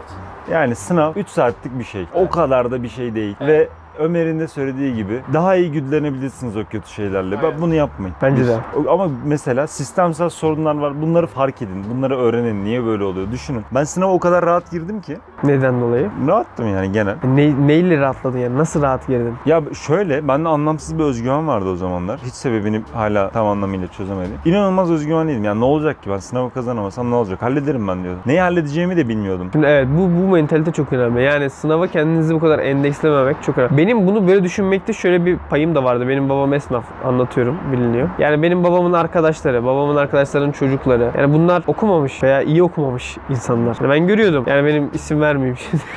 Yani 0.52 0.76
sınav 0.76 1.14
3 1.16 1.28
saatlik 1.28 1.80
bir 1.80 1.84
şey. 1.84 2.06
O 2.14 2.30
kadar 2.30 2.72
da 2.72 2.84
bir 2.84 2.90
şey 2.90 3.16
değil. 3.16 3.36
Ve 3.42 3.70
Ömer'in 4.00 4.40
de 4.40 4.48
söylediği 4.48 4.96
gibi 4.96 5.22
daha 5.34 5.56
iyi 5.56 5.72
güdülenebilirsiniz 5.72 6.58
o 6.58 6.64
kötü 6.70 6.90
şeylerle. 6.90 7.42
Bak 7.42 7.54
bunu 7.62 7.76
yapmayın. 7.76 8.16
Bence 8.22 8.48
de. 8.48 8.58
Ama 8.90 9.08
mesela 9.26 9.68
sistemsel 9.68 10.30
sorunlar 10.30 10.76
var. 10.76 11.02
Bunları 11.02 11.28
fark 11.28 11.62
edin. 11.62 11.84
Bunları 11.96 12.18
öğrenin. 12.18 12.66
Niye 12.66 12.86
böyle 12.86 13.04
oluyor? 13.04 13.32
Düşünün. 13.32 13.62
Ben 13.72 13.84
sınava 13.84 14.14
o 14.14 14.20
kadar 14.20 14.46
rahat 14.46 14.72
girdim 14.72 15.02
ki. 15.02 15.18
Neden 15.44 15.82
dolayı? 15.82 16.10
Rahattım 16.28 16.74
yani 16.74 16.92
genel. 16.92 17.16
Ne, 17.24 17.68
neyle 17.68 18.00
rahatladın 18.00 18.38
yani? 18.38 18.58
Nasıl 18.58 18.82
rahat 18.82 19.08
girdin? 19.08 19.34
Ya 19.46 19.62
şöyle, 19.88 20.28
bende 20.28 20.50
anlamsız 20.50 21.00
bir 21.00 21.04
özgüven 21.04 21.48
vardı 21.48 21.70
o 21.70 21.76
zamanlar. 21.76 22.20
Hiç 22.26 22.34
sebebini 22.34 22.82
hala 22.94 23.30
tam 23.30 23.48
anlamıyla 23.48 23.88
çözemedim. 23.88 24.34
İnanılmaz 24.46 24.92
özgüvenliydim. 24.92 25.44
Yani 25.44 25.60
ne 25.60 25.66
olacak 25.66 26.04
ki 26.04 26.10
ben 26.10 26.18
sınavı 26.18 26.50
kazanamasam 26.54 27.12
ne 27.12 27.16
olacak? 27.16 27.42
Hallederim 27.42 27.88
ben 27.88 28.04
diyordum. 28.04 28.22
Neyi 28.26 28.42
halledeceğimi 28.42 28.98
de 28.98 29.08
bilmiyordum. 29.10 29.50
Şimdi 29.54 29.66
evet 29.66 29.88
bu, 29.98 30.02
bu 30.02 30.32
mentalite 30.32 30.72
çok 30.72 30.94
önemli. 30.94 31.24
Yani 31.24 31.50
sınava 31.50 31.88
kendinizi 31.88 32.36
bu 32.36 32.40
kadar 32.40 32.60
endekslememek 32.60 33.44
çok 33.44 33.58
önemli. 33.58 33.78
Benim 33.84 34.08
bunu 34.08 34.28
böyle 34.28 34.44
düşünmekte 34.44 34.94
şöyle 34.94 35.26
bir 35.26 35.38
payım 35.50 35.76
da 35.76 35.84
vardı. 35.84 36.08
Benim 36.08 36.30
babam 36.30 36.54
esnaf 36.54 36.84
anlatıyorum 37.06 37.58
biliniyor. 37.72 38.10
Yani 38.20 38.44
benim 38.44 38.64
babamın 38.64 38.94
arkadaşları, 38.94 39.66
babamın 39.66 39.96
arkadaşlarının 39.96 40.52
çocukları. 40.52 41.12
Yani 41.18 41.34
bunlar 41.34 41.64
okumamış 41.68 42.24
veya 42.24 42.42
iyi 42.42 42.64
okumamış 42.64 43.18
insanlar. 43.30 43.78
Yani 43.82 43.90
ben 43.92 44.08
görüyordum. 44.08 44.44
Yani 44.48 44.68
benim 44.68 44.90
isim 44.94 45.22
vermeyeyim 45.22 45.58
şimdi. 45.58 45.84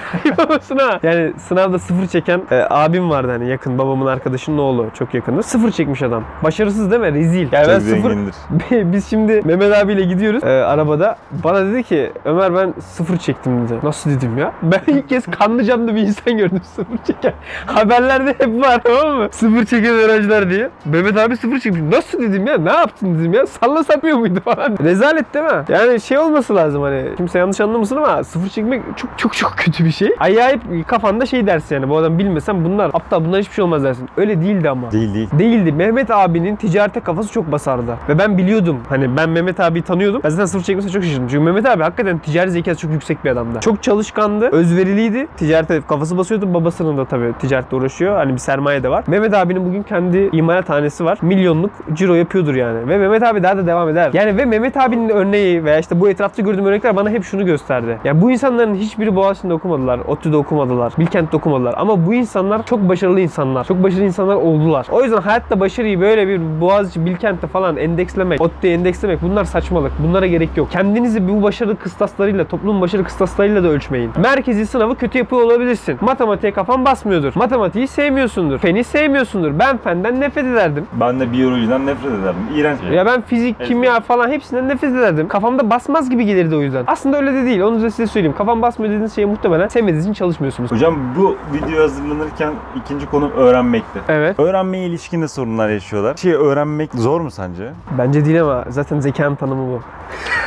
Ha. 0.78 1.00
Yani 1.02 1.32
sınavda 1.38 1.78
sıfır 1.78 2.06
çeken 2.06 2.42
e, 2.50 2.66
abim 2.70 3.10
vardı 3.10 3.30
hani 3.30 3.48
yakın 3.48 3.78
babamın 3.78 4.06
arkadaşının 4.06 4.58
oğlu 4.58 4.86
çok 4.94 5.14
yakındır. 5.14 5.42
Sıfır 5.42 5.70
çekmiş 5.70 6.02
adam. 6.02 6.24
Başarısız 6.44 6.90
değil 6.90 7.02
mi? 7.02 7.12
Rezil. 7.12 7.48
Yani 7.52 7.68
ben 7.68 7.78
Çok 7.78 7.82
sıfır 7.82 8.10
zengindir. 8.10 8.34
biz 8.92 9.10
şimdi 9.10 9.42
Mehmet 9.44 9.76
abiyle 9.76 10.02
gidiyoruz 10.02 10.44
e, 10.44 10.46
arabada. 10.46 11.16
Bana 11.44 11.66
dedi 11.66 11.82
ki 11.82 12.12
Ömer 12.24 12.54
ben 12.54 12.74
sıfır 12.80 13.16
çektim 13.16 13.64
dedi. 13.64 13.78
Nasıl 13.82 14.10
dedim 14.10 14.38
ya? 14.38 14.52
Ben 14.62 14.80
ilk 14.86 15.08
kez 15.08 15.26
kanlı 15.26 15.64
canlı 15.64 15.94
bir 15.94 16.00
insan 16.00 16.36
gördüm 16.38 16.60
sıfır 16.76 16.98
çeken. 17.06 17.32
Haberlerde 17.76 18.34
hep 18.38 18.62
var 18.62 18.80
tamam 18.84 19.16
mı? 19.16 19.28
Sıfır 19.30 19.64
çeken 19.64 19.94
öğrenciler 19.94 20.50
diye. 20.50 20.70
Mehmet 20.84 21.18
abi 21.18 21.36
sıfır 21.36 21.58
çekmiş. 21.58 21.82
Nasıl 21.96 22.22
dedim 22.22 22.46
ya? 22.46 22.58
Ne 22.58 22.72
yaptın 22.72 23.18
dedim 23.18 23.34
ya? 23.34 23.46
Salla 23.46 23.84
sapıyor 23.84 24.18
muydu 24.18 24.40
falan. 24.44 24.76
Rezalet 24.84 25.34
değil 25.34 25.44
mi? 25.44 25.64
Yani 25.68 26.00
şey 26.00 26.18
olması 26.18 26.54
lazım 26.56 26.82
hani. 26.82 27.04
Kimse 27.16 27.38
yanlış 27.38 27.60
anlamasın 27.60 27.96
ama 27.96 28.24
sıfır 28.24 28.48
çekmek 28.48 28.82
çok 28.96 29.18
çok 29.18 29.34
çok 29.36 29.52
kötü 29.56 29.84
bir 29.84 29.90
şey. 29.90 30.08
Acayip 30.20 30.88
kafanda 30.88 31.26
şey 31.26 31.46
dersin 31.46 31.74
yani. 31.74 31.88
Bu 31.88 31.96
adam 31.96 32.18
bilmesem 32.18 32.64
bunlar 32.64 32.90
aptal 32.94 33.24
bunlar 33.24 33.40
hiçbir 33.40 33.54
şey 33.54 33.64
olmaz 33.64 33.84
dersin. 33.84 34.08
Öyle 34.16 34.40
değildi 34.42 34.70
ama. 34.70 34.92
Değil 34.92 35.14
değil. 35.14 35.28
Değildi. 35.38 35.72
Mehmet 35.72 36.10
abinin 36.10 36.56
ticarete 36.56 37.00
kafası 37.00 37.32
çok 37.32 37.52
basardı. 37.52 37.96
Ve 38.08 38.18
ben 38.18 38.38
biliyordum. 38.38 38.80
Hani 38.88 39.16
ben 39.16 39.28
Mehmet 39.30 39.60
abiyi 39.60 39.82
tanıyordum. 39.84 40.20
Ben 40.24 40.28
zaten 40.28 40.46
sıfır 40.46 40.64
çekmesine 40.64 40.92
çok 40.92 41.04
şaşırdım. 41.04 41.28
Çünkü 41.28 41.44
Mehmet 41.44 41.66
abi 41.66 41.82
hakikaten 41.82 42.18
ticari 42.18 42.50
zekası 42.50 42.80
çok 42.80 42.92
yüksek 42.92 43.24
bir 43.24 43.30
adamdı. 43.30 43.60
Çok 43.60 43.82
çalışkandı. 43.82 44.48
Özveriliydi. 44.52 45.26
Ticarete 45.36 45.80
kafası 45.88 46.18
basıyordu. 46.18 46.54
Babasının 46.54 46.96
da 46.96 47.04
tabii 47.04 47.32
ticaret 47.38 47.65
kartla 47.66 47.76
uğraşıyor. 47.76 48.16
Hani 48.16 48.32
bir 48.32 48.38
sermaye 48.38 48.82
de 48.82 48.88
var. 48.88 49.04
Mehmet 49.06 49.34
abinin 49.34 49.66
bugün 49.66 49.82
kendi 49.82 50.30
imalathanesi 50.32 51.04
var. 51.04 51.18
Milyonluk 51.22 51.70
ciro 51.92 52.14
yapıyordur 52.14 52.54
yani. 52.54 52.88
Ve 52.88 52.98
Mehmet 52.98 53.22
abi 53.22 53.42
daha 53.42 53.56
da 53.56 53.66
devam 53.66 53.88
eder. 53.88 54.10
Yani 54.12 54.36
ve 54.36 54.44
Mehmet 54.44 54.76
abinin 54.76 55.08
örneği 55.08 55.64
veya 55.64 55.78
işte 55.78 56.00
bu 56.00 56.08
etrafta 56.08 56.42
gördüğüm 56.42 56.66
örnekler 56.66 56.96
bana 56.96 57.10
hep 57.10 57.24
şunu 57.24 57.46
gösterdi. 57.46 57.98
Yani 58.04 58.22
bu 58.22 58.30
insanların 58.30 58.74
hiçbiri 58.74 59.16
Boğaziçi'nde 59.16 59.54
okumadılar. 59.54 60.00
ODTÜ'de 60.08 60.36
okumadılar. 60.36 60.92
Bilkent'te 60.98 61.36
okumadılar. 61.36 61.74
Ama 61.76 62.06
bu 62.06 62.14
insanlar 62.14 62.66
çok 62.66 62.88
başarılı 62.88 63.20
insanlar. 63.20 63.64
Çok 63.64 63.82
başarılı 63.82 64.04
insanlar 64.04 64.34
oldular. 64.34 64.86
O 64.90 65.02
yüzden 65.02 65.20
hayatta 65.20 65.60
başarıyı 65.60 66.00
böyle 66.00 66.28
bir 66.28 66.60
Boğaziçi, 66.60 67.06
Bilkent'te 67.06 67.46
falan 67.46 67.76
endekslemek, 67.76 68.40
ODTÜ'ye 68.40 68.74
endekslemek 68.74 69.22
bunlar 69.22 69.44
saçmalık. 69.44 69.92
Bunlara 70.06 70.26
gerek 70.26 70.56
yok. 70.56 70.70
Kendinizi 70.70 71.28
bu 71.28 71.42
başarı 71.42 71.76
kıstaslarıyla, 71.76 72.44
toplumun 72.44 72.80
başarı 72.80 73.04
kıstaslarıyla 73.04 73.64
da 73.64 73.68
ölçmeyin. 73.68 74.10
Merkezi 74.22 74.66
sınavı 74.66 74.94
kötü 74.94 75.18
yapıyor 75.18 75.42
olabilirsin. 75.42 75.98
Matematiğe 76.00 76.52
kafan 76.52 76.84
basmıyordur. 76.84 77.32
Matematiği 77.56 77.88
sevmiyorsundur. 77.88 78.58
Feni 78.58 78.84
sevmiyorsundur. 78.84 79.58
Ben 79.58 79.76
fenden 79.76 80.20
nefret 80.20 80.44
ederdim. 80.44 80.86
Ben 81.00 81.20
de 81.20 81.32
biyolojiden 81.32 81.86
nefret 81.86 82.12
ederdim. 82.12 82.40
İğrenç. 82.54 82.78
Ya 82.92 83.06
ben 83.06 83.22
fizik, 83.22 83.56
Evet. 83.58 83.68
kimya 83.68 84.00
falan 84.00 84.30
hepsinden 84.30 84.68
nefret 84.68 84.94
ederdim. 84.94 85.28
Kafamda 85.28 85.70
basmaz 85.70 86.10
gibi 86.10 86.26
gelirdi 86.26 86.54
o 86.56 86.60
yüzden. 86.62 86.84
Aslında 86.86 87.16
öyle 87.16 87.34
de 87.34 87.44
değil. 87.44 87.60
Onu 87.60 87.82
da 87.82 87.90
size 87.90 88.06
söyleyeyim. 88.06 88.36
Kafam 88.38 88.62
basmıyor 88.62 88.92
dediğiniz 88.92 89.14
şeye 89.14 89.26
muhtemelen 89.26 89.68
sevmediğiniz 89.68 90.04
için 90.04 90.12
çalışmıyorsunuz. 90.12 90.70
Hocam 90.72 90.96
bu 91.18 91.36
video 91.52 91.82
hazırlanırken 91.82 92.52
ikinci 92.76 93.06
konu 93.06 93.30
öğrenmekti. 93.30 93.98
Evet. 94.08 94.40
Öğrenmeye 94.40 94.86
ilişkin 94.86 95.22
de 95.22 95.28
sorunlar 95.28 95.68
yaşıyorlar. 95.68 96.16
Şey 96.16 96.32
öğrenmek 96.32 96.94
zor 96.94 97.20
mu 97.20 97.30
sence? 97.30 97.72
Bence 97.98 98.24
değil 98.24 98.42
ama 98.42 98.64
zaten 98.68 99.00
zekanın 99.00 99.34
tanımı 99.34 99.72
bu. 99.72 99.80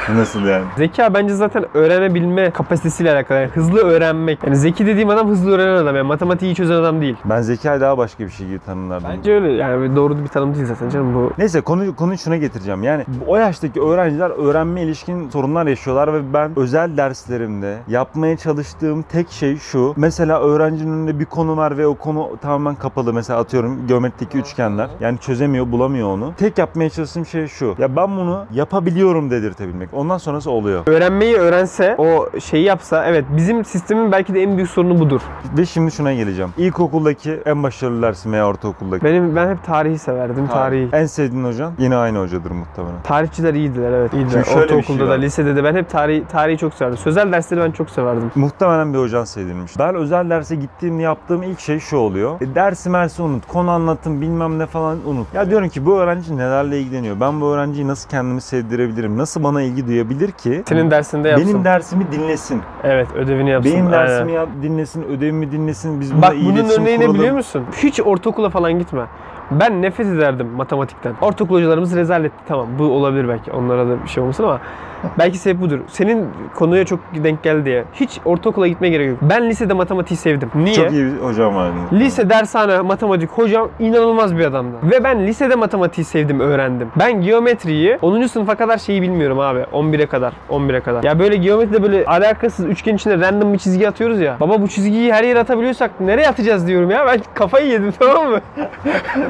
Nasıl 0.16 0.46
yani? 0.46 0.63
Zeka 0.78 1.13
bence 1.13 1.36
zaten 1.36 1.66
öğrenebilme 1.74 2.51
kapasitesiyle 2.51 3.12
alakalı. 3.12 3.38
Yani 3.38 3.50
hızlı 3.50 3.80
öğrenmek. 3.80 4.39
Yani 4.44 4.56
zeki 4.56 4.86
dediğim 4.86 5.10
adam 5.10 5.30
hızlı 5.30 5.51
öğrenen 5.51 5.75
adam. 5.75 5.96
Yani 5.96 6.08
matematiği 6.08 6.56
çözen 6.56 6.75
adam 6.75 6.99
değil. 7.01 7.15
Ben 7.25 7.41
zekayı 7.41 7.82
daha 7.82 7.98
başka 7.98 8.25
bir 8.25 8.29
şey 8.29 8.48
gibi 8.48 8.60
tanımlardım. 8.60 9.10
Bence 9.18 9.34
öyle. 9.34 9.51
Yani 9.51 9.96
doğru 9.96 10.24
bir 10.24 10.27
tanım 10.27 10.56
değil 10.56 10.65
zaten 10.65 10.89
canım 10.89 11.15
bu. 11.15 11.32
Neyse 11.38 11.62
konu 11.62 11.96
konuyu 11.96 12.18
şuna 12.18 12.38
getireceğim. 12.38 12.84
Yani 12.84 13.06
o 13.27 13.38
yaştaki 13.38 13.82
öğrenciler 13.82 14.29
öğrenme 14.29 14.82
ilişkin 14.82 15.29
sorunlar 15.29 15.68
yaşıyorlar 15.68 16.13
ve 16.13 16.34
ben 16.34 16.51
özel 16.56 16.98
derslerimde 16.98 17.77
yapmaya 17.88 18.38
çalıştığım 18.38 19.01
tek 19.01 19.32
şey 19.32 19.58
şu. 19.58 19.94
Mesela 19.98 20.41
öğrencinin 20.41 20.94
önünde 20.94 21.20
bir 21.20 21.25
konu 21.25 21.58
var 21.58 21.77
ve 21.77 21.88
o 21.88 21.96
konu 21.96 22.29
tamamen 22.41 22.75
kapalı. 22.75 23.13
Mesela 23.13 23.39
atıyorum 23.39 23.88
geometrideki 23.88 24.38
üçgenler. 24.38 24.89
Yani 25.00 25.18
çözemiyor, 25.18 25.72
bulamıyor 25.72 26.08
onu. 26.08 26.34
Tek 26.38 26.58
yapmaya 26.58 26.89
çalıştığım 26.89 27.25
şey 27.25 27.48
şu. 27.48 27.75
Ya 27.77 27.96
ben 27.96 28.18
bunu 28.18 28.46
yapabiliyorum 28.53 29.32
dedirtebilmek. 29.32 29.89
Ondan 29.94 30.18
sonrası 30.18 30.51
oluyor. 30.51 30.84
Öğrenmeyi 30.88 31.36
öğrense, 31.36 31.96
o 31.98 32.39
şeyi 32.39 32.63
yapsa, 32.63 33.06
evet 33.06 33.25
bizim 33.38 33.65
sistemin 33.65 34.12
belki 34.12 34.34
de 34.34 34.44
en 34.44 34.58
büyük 34.58 34.70
sorunu 34.70 35.00
budur. 35.00 35.22
Ve 35.58 35.65
şimdi 35.65 35.91
şuna 35.91 36.13
geleceğim. 36.13 36.51
İlkokuldaki 36.89 37.41
en 37.46 37.63
başarılı 37.63 38.01
dersim 38.01 38.34
veya 38.34 38.48
ortaokuldaki. 38.48 39.05
Benim 39.05 39.36
ben 39.36 39.50
hep 39.50 39.63
tarihi 39.63 39.98
severdim. 39.98 40.48
Tarihi. 40.48 40.89
En 40.93 41.05
sevdiğin 41.05 41.43
hocan 41.43 41.74
yine 41.77 41.96
aynı 41.96 42.19
hocadır 42.19 42.51
muhtemelen. 42.51 43.01
Tarihçiler 43.03 43.53
iyiydiler 43.53 43.91
evet. 43.91 44.13
iyiydiler. 44.13 44.31
Şimdi 44.31 44.46
şöyle 44.46 44.60
bir 44.60 44.63
Ortaokulda 44.63 44.98
şey 44.98 45.08
da, 45.08 45.12
var. 45.12 45.19
lisede 45.19 45.55
de 45.55 45.63
ben 45.63 45.75
hep 45.75 45.89
tarihi, 45.89 46.25
tarihi 46.31 46.58
çok 46.58 46.74
severdim. 46.74 46.98
Sözel 46.98 47.31
dersleri 47.31 47.60
ben 47.60 47.72
çok 47.72 47.89
severdim. 47.89 48.31
Muhtemelen 48.36 48.93
bir 48.93 49.00
hocan 49.00 49.24
sevdirmiş. 49.24 49.79
Ben 49.79 49.96
özel 49.96 50.29
derse 50.29 50.55
gittiğimde 50.55 51.01
yaptığım 51.01 51.43
ilk 51.43 51.60
şey 51.60 51.79
şu 51.79 51.98
oluyor. 51.98 52.41
E, 52.41 52.55
dersi 52.55 52.89
mersi 52.89 53.22
unut, 53.22 53.48
konu 53.48 53.72
anlatım 53.72 54.22
bilmem 54.22 54.60
ne 54.60 54.65
falan 54.65 54.98
unut. 55.05 55.34
Ya 55.34 55.50
diyorum 55.50 55.69
ki 55.69 55.86
bu 55.86 56.00
öğrenci 56.00 56.38
nelerle 56.38 56.79
ilgileniyor? 56.79 57.19
Ben 57.19 57.41
bu 57.41 57.46
öğrenciyi 57.46 57.88
nasıl 57.88 58.10
kendimi 58.10 58.41
sevdirebilirim? 58.41 59.17
Nasıl 59.17 59.43
bana 59.43 59.62
ilgi 59.62 59.88
duyabilir 59.88 60.31
ki? 60.31 60.63
Senin 60.67 60.91
dersinde 60.91 61.29
yapsın. 61.29 61.48
Benim 61.48 61.63
dersimi 61.63 62.12
dinlesin. 62.12 62.62
Evet 62.84 63.08
ödevini 63.15 63.50
yapsın. 63.50 63.74
Benim 63.74 63.86
Aynen. 63.86 64.00
dersimi 64.00 64.31
yap, 64.31 64.50
dinlesin, 64.63 65.03
ödevimi 65.03 65.51
dinlesin. 65.51 66.00
Biz 66.01 66.13
buna 66.13 66.22
Bak 66.22 66.34
bunun 66.46 66.68
iletişim 66.69 66.83
örneği 66.83 67.09
ne 67.09 67.13
biliyor 67.13 67.35
musun? 67.35 67.65
Hiç 67.83 67.99
ortaokula 67.99 68.49
falan 68.49 68.79
gitme. 68.79 69.05
Ben 69.51 69.82
nefret 69.82 70.08
ederdim 70.08 70.48
matematikten. 70.48 71.13
Ortaokul 71.22 71.56
hocalarımız 71.56 71.96
rezaletti 71.96 72.38
tamam. 72.48 72.68
Bu 72.79 72.84
olabilir 72.84 73.27
belki. 73.29 73.51
Onlara 73.51 73.88
da 73.89 74.03
bir 74.03 74.10
şey 74.10 74.24
olmasın 74.24 74.44
ama 74.44 74.60
belki 75.20 75.38
sebep 75.38 75.62
budur. 75.62 75.79
Senin 75.88 76.25
konuya 76.56 76.86
çok 76.86 77.00
denk 77.24 77.44
geldi 77.44 77.65
diye. 77.65 77.84
Hiç 77.94 78.20
ortaokula 78.25 78.68
gitmeye 78.68 78.89
gerek 78.89 79.10
yok. 79.10 79.18
Ben 79.22 79.50
lisede 79.50 79.74
matematiği 79.74 80.18
sevdim. 80.18 80.50
Niye? 80.56 80.75
Çok 80.75 80.91
iyi 80.91 81.06
bir 81.06 81.18
hocam 81.18 81.56
vardı. 81.56 81.74
Lise 81.94 82.29
dershane 82.29 82.82
matematik 82.82 83.29
hocam 83.29 83.70
inanılmaz 83.79 84.38
bir 84.38 84.46
adamdı. 84.46 84.75
Ve 84.84 85.03
ben 85.03 85.27
lisede 85.27 85.56
matematiği 85.56 86.06
sevdim, 86.06 86.39
öğrendim. 86.39 86.88
Ben 87.00 87.22
geometriyi 87.22 87.98
10. 88.01 88.22
sınıfa 88.25 88.56
kadar 88.56 88.77
şeyi 88.77 89.01
bilmiyorum 89.01 89.39
abi. 89.39 89.60
11'e 89.60 90.06
kadar, 90.06 90.34
11'e 90.50 90.79
kadar. 90.79 91.03
Ya 91.03 91.20
böyle 91.20 91.36
geometride 91.36 91.84
böyle 91.84 92.06
alakasız 92.06 92.65
üçgen 92.65 92.96
içinde 92.96 93.20
random 93.20 93.53
bir 93.53 93.58
çizgi 93.58 93.88
atıyoruz 93.89 94.20
ya. 94.20 94.38
Baba 94.39 94.62
bu 94.62 94.68
çizgiyi 94.68 95.13
her 95.13 95.24
yere 95.24 95.39
atabiliyorsak 95.39 95.91
nereye 96.00 96.27
atacağız 96.29 96.68
diyorum 96.68 96.91
ya. 96.91 97.08
Ben 97.08 97.20
kafayı 97.34 97.68
yedim 97.68 97.94
tamam 98.00 98.29
mı? 98.29 98.39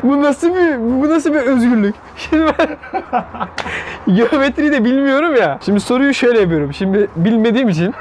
Bu 0.10 0.22
nasıl 0.22 0.56
bir 0.56 1.01
bu 1.01 1.10
nasıl 1.10 1.34
bir 1.34 1.39
özgürlük? 1.39 1.96
Şimdi 2.18 2.46
ben 2.60 2.68
geometriyi 4.16 4.72
de 4.72 4.86
bilmiyorum 4.86 5.36
ya. 5.36 5.60
Şimdi 5.66 5.80
soruyu 5.80 6.13
şöyle 6.13 6.39
yapıyorum. 6.39 6.74
Şimdi 6.74 7.08
bilmediğim 7.16 7.70
için 7.70 7.94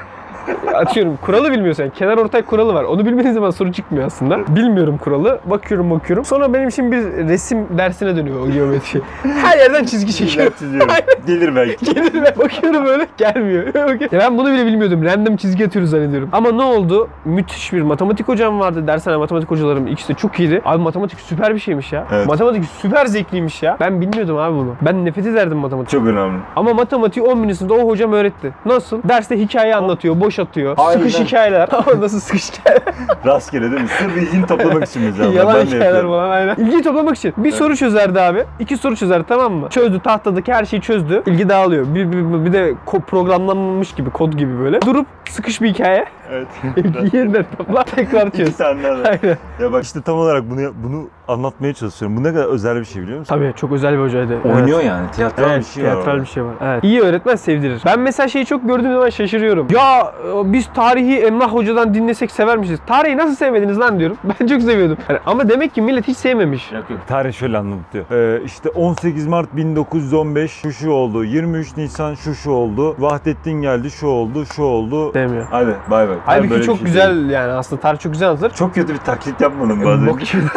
atıyorum 0.75 1.19
kuralı 1.23 1.52
bilmiyorsun. 1.52 1.83
Yani 1.83 1.93
kenar 1.93 2.19
ortay 2.19 2.43
kuralı 2.43 2.75
var. 2.75 2.85
Onu 2.85 3.07
bilmediğin 3.07 3.35
zaman 3.35 3.50
soru 3.50 3.73
çıkmıyor 3.73 4.07
aslında. 4.07 4.57
Bilmiyorum 4.57 4.99
kuralı. 4.99 5.40
Bakıyorum 5.45 5.90
bakıyorum. 5.90 6.25
Sonra 6.25 6.55
benim 6.55 6.69
için 6.69 6.93
bir 6.93 7.02
resim 7.28 7.67
dersine 7.78 8.17
dönüyor 8.17 8.40
o 8.40 8.50
geometri. 8.50 9.00
Her 9.23 9.59
yerden 9.59 9.85
çizgi 9.85 10.14
çekiyor. 10.14 10.52
çiziyorum. 10.59 10.88
Gelir 11.26 11.57
belki. 11.57 11.95
Gelir 11.95 12.23
ve 12.23 12.38
bakıyorum 12.38 12.87
öyle 12.87 13.07
gelmiyor. 13.17 13.75
ya 14.12 14.21
ben 14.21 14.38
bunu 14.38 14.52
bile 14.52 14.67
bilmiyordum. 14.67 15.05
Random 15.05 15.37
çizgi 15.37 15.67
atıyoruz 15.67 15.90
zannediyorum. 15.90 16.28
Ama 16.33 16.52
ne 16.52 16.62
oldu? 16.62 17.09
Müthiş 17.25 17.73
bir 17.73 17.83
matematik 17.83 18.28
hocam 18.28 18.61
vardı. 18.61 18.87
Dershane 18.87 19.17
matematik 19.17 19.50
hocalarım 19.50 19.87
ikisi 19.87 20.09
de 20.09 20.14
çok 20.14 20.40
iyiydi. 20.40 20.62
Abi 20.64 20.83
matematik 20.83 21.21
süper 21.21 21.55
bir 21.55 21.61
şeymiş 21.61 21.93
ya. 21.93 22.07
Evet. 22.12 22.26
Matematik 22.26 22.64
süper 22.64 23.07
zevkliymiş 23.07 23.62
ya. 23.62 23.76
Ben 23.81 24.00
bilmiyordum 24.00 24.37
abi 24.37 24.55
bunu. 24.55 24.75
Ben 24.83 25.05
nefret 25.05 25.26
ederdim 25.26 25.59
matematik. 25.59 25.90
Çok 25.90 26.07
önemli. 26.07 26.38
Ama 26.57 26.75
matematiği 26.75 27.26
10 27.26 27.52
sınıfta 27.52 27.75
o 27.75 27.88
hocam 27.88 28.12
öğretti. 28.12 28.55
Nasıl? 28.67 29.02
Derste 29.09 29.38
hikaye 29.38 29.76
anlatıyor, 29.76 30.21
boş 30.21 30.38
atıyor. 30.38 30.75
Aynen. 30.78 30.99
Sıkış 30.99 31.21
hikayeler. 31.21 31.68
Ama 31.73 32.00
nasıl 32.00 32.21
sıkış 32.21 32.52
hikayeler? 32.52 32.83
Rastgele 33.26 33.71
değil 33.71 33.83
mi? 33.83 33.88
Sırf 33.99 34.16
ilgini 34.16 34.47
toplamak 34.47 34.88
için 34.88 35.02
mesela. 35.02 35.33
Yalan 35.38 35.54
ben 35.54 35.66
de 35.66 35.76
hikayeler 35.76 36.02
falan 36.02 36.30
aynen. 36.30 36.57
İlgiyi 36.57 36.83
toplamak 36.83 37.16
için. 37.16 37.35
Bir 37.37 37.52
soru 37.52 37.76
çözerdi 37.76 38.21
abi. 38.21 38.45
iki 38.61 38.76
soru 38.76 38.97
çözerdi 38.97 39.25
tamam 39.28 39.52
mı? 39.52 39.68
Çözdü 39.71 40.00
tahtadaki 40.00 40.52
her 40.52 40.64
şeyi 40.64 40.83
çözdü. 40.83 41.23
İlgi 41.26 41.49
dağılıyor. 41.49 41.95
Bir, 41.95 42.12
bir, 42.12 42.45
bir 42.45 42.52
de 42.52 42.75
programlanmış 43.07 43.95
gibi 43.95 44.11
kod 44.11 44.33
gibi 44.33 44.59
böyle. 44.61 44.83
Durup 44.83 45.07
sıkış 45.28 45.62
bir 45.62 45.68
hikaye. 45.68 46.04
Evet. 46.33 46.47
Yeniden 47.15 47.45
topla 47.59 47.85
tekrar 47.85 48.27
İki 48.27 48.37
çöz. 48.37 48.57
tane 48.57 48.83
daha. 48.83 48.93
Aynen. 48.93 49.37
Ya 49.61 49.73
bak 49.73 49.85
işte 49.85 50.03
tam 50.03 50.19
olarak 50.19 50.51
bunu 50.51 50.73
bunu 50.85 51.09
anlatmaya 51.29 51.73
çalışıyorum. 51.73 52.17
Bu 52.17 52.23
ne 52.25 52.33
kadar 52.33 52.45
özel 52.45 52.81
bir 52.81 52.85
şey 52.85 53.03
biliyor 53.03 53.19
musun? 53.19 53.35
Tabii 53.35 53.53
çok 53.57 53.73
özel 53.73 53.95
bir 53.95 54.03
hocaydı. 54.03 54.39
Oynuyor 54.45 54.81
yani. 54.81 55.11
Tiyatral 55.11 55.51
Evet, 55.51 55.59
bir 55.59 55.65
şey 55.65 55.85
var. 55.85 55.91
tiyatral 55.93 56.21
bir 56.21 56.27
şey 56.27 56.45
var. 56.45 56.55
Evet. 56.63 56.85
İyi 56.85 57.01
öğretmen 57.01 57.37
sevdirir. 57.37 57.83
Ben 57.87 58.01
mesela 58.01 58.29
şeyi 58.29 58.47
çok 58.47 58.69
gördüğüm 58.69 58.93
zaman 58.93 59.09
şaşırıyorum. 59.11 59.67
Ya 59.71 60.13
e, 60.43 60.53
biz 60.53 60.69
tarihi 60.75 61.19
Emrah 61.19 61.53
Hoca'dan 61.55 61.95
dinlesek 61.95 62.31
severmişiz. 62.31 62.81
Tarihi 62.87 63.17
nasıl 63.17 63.35
sevmediniz 63.35 63.79
lan 63.81 63.99
diyorum. 63.99 64.17
Ben 64.41 64.47
çok 64.47 64.63
seviyordum. 64.63 64.97
Yani 65.09 65.19
ama 65.27 65.49
demek 65.49 65.75
ki 65.75 65.83
millet 65.83 66.09
hiç 66.09 66.17
sevmemiş. 66.17 66.73
Yok 66.73 66.91
yok. 66.91 67.01
Tarih 67.07 67.33
şöyle 67.33 67.59
anlatıyor. 67.59 68.05
Ee, 68.11 68.43
işte 68.45 68.69
18 68.69 69.27
Mart 69.27 69.57
1915 69.57 70.51
şu 70.53 70.73
şu 70.73 70.91
oldu. 70.91 71.25
23 71.25 71.77
Nisan 71.77 72.15
şu 72.15 72.35
şu 72.35 72.51
oldu. 72.51 72.97
Vahdettin 72.99 73.53
geldi 73.53 73.91
şu 73.91 74.07
oldu 74.07 74.45
şu 74.57 74.63
oldu. 74.63 75.15
Demiyor. 75.15 75.47
Hadi 75.51 75.75
bay 75.91 76.09
bay. 76.09 76.17
Halbuki 76.27 76.51
Böyle 76.51 76.61
bir 76.61 76.67
çok 76.67 76.77
şey 76.77 76.87
güzel 76.87 77.17
değil. 77.17 77.31
yani 77.31 77.53
aslında 77.53 77.83
tarih 77.83 77.99
çok 77.99 78.13
güzel 78.13 78.29
anlatılır. 78.29 78.51
Çok 78.51 78.75
kötü 78.75 78.93
bir 78.95 78.99
taklit 78.99 79.41
yapmadım 79.41 79.85
bazen. 79.85 80.07
Bok 80.07 80.21
gibi. 80.21 80.43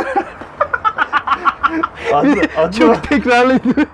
Adlı, 2.13 2.41
adlı, 2.57 2.71
çok 2.79 3.03
tekrarlıydı. 3.03 3.69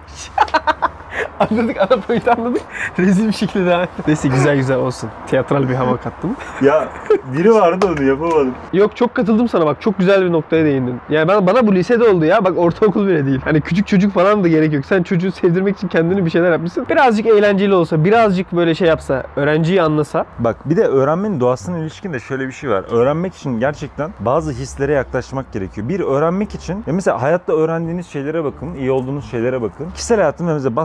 anladık 1.40 1.78
ana 1.82 2.00
boyutu 2.10 2.32
anladık. 2.32 2.62
Rezil 3.00 3.28
bir 3.28 3.34
şekilde 3.34 3.66
devam 3.66 3.82
ettim. 3.82 4.04
Neyse 4.08 4.28
güzel 4.28 4.56
güzel 4.58 4.78
olsun. 4.78 5.10
Tiyatral 5.28 5.70
bir 5.70 5.76
hava 5.76 5.98
kattım. 5.98 6.36
ya 6.62 6.88
biri 7.34 7.54
vardı 7.54 7.88
onu 7.98 8.04
yapamadım. 8.04 8.54
Yok 8.74 8.96
çok 8.96 9.16
katıldım 9.16 9.48
sana 9.48 9.66
bak 9.66 9.82
çok 9.82 9.98
güzel 9.98 10.26
bir 10.26 10.32
noktaya 10.32 10.66
değindin. 10.66 11.00
Yani 11.10 11.28
bana, 11.28 11.48
bana 11.48 11.68
bu 11.68 11.76
lisede 11.76 12.04
oldu 12.10 12.26
ya 12.26 12.46
bak 12.46 12.58
ortaokul 12.58 13.08
bile 13.08 13.26
değil. 13.26 13.40
Hani 13.44 13.62
küçük 13.62 13.88
çocuk 13.88 14.14
falan 14.14 14.44
da 14.44 14.48
gerek 14.48 14.74
yok. 14.74 14.86
Sen 14.86 15.04
çocuğu 15.04 15.32
sevdirmek 15.32 15.78
için 15.78 15.88
kendini 15.88 16.26
bir 16.26 16.30
şeyler 16.30 16.52
yapmışsın. 16.52 16.86
Birazcık 16.90 17.26
eğlenceli 17.26 17.74
olsa, 17.74 18.06
birazcık 18.06 18.52
böyle 18.52 18.76
şey 18.76 18.88
yapsa, 18.88 19.24
öğrenciyi 19.36 19.82
anlasa. 19.82 20.26
Bak 20.40 20.70
bir 20.70 20.78
de 20.78 20.84
öğrenmenin 20.88 21.40
doğasına 21.40 21.78
ilişkin 21.78 22.14
de 22.14 22.20
şöyle 22.20 22.48
bir 22.48 22.52
şey 22.52 22.70
var. 22.70 22.86
Öğrenmek 22.92 23.36
için 23.36 23.60
gerçekten 23.60 24.12
bazı 24.20 24.52
hislere 24.52 24.94
yaklaşmak 24.94 25.54
gerekiyor. 25.54 25.90
Bir 25.90 26.00
öğrenmek 26.00 26.56
için 26.56 26.84
ya 26.88 26.94
mesela 26.94 27.22
hayatta 27.22 27.54
öğrendiğiniz 27.54 28.08
şeylere 28.08 28.44
bakın, 28.44 28.76
iyi 28.76 28.92
olduğunuz 28.92 29.32
şeylere 29.32 29.62
bakın. 29.62 29.90
Kişisel 29.96 30.18
hayatımda 30.18 30.54
mesela 30.54 30.76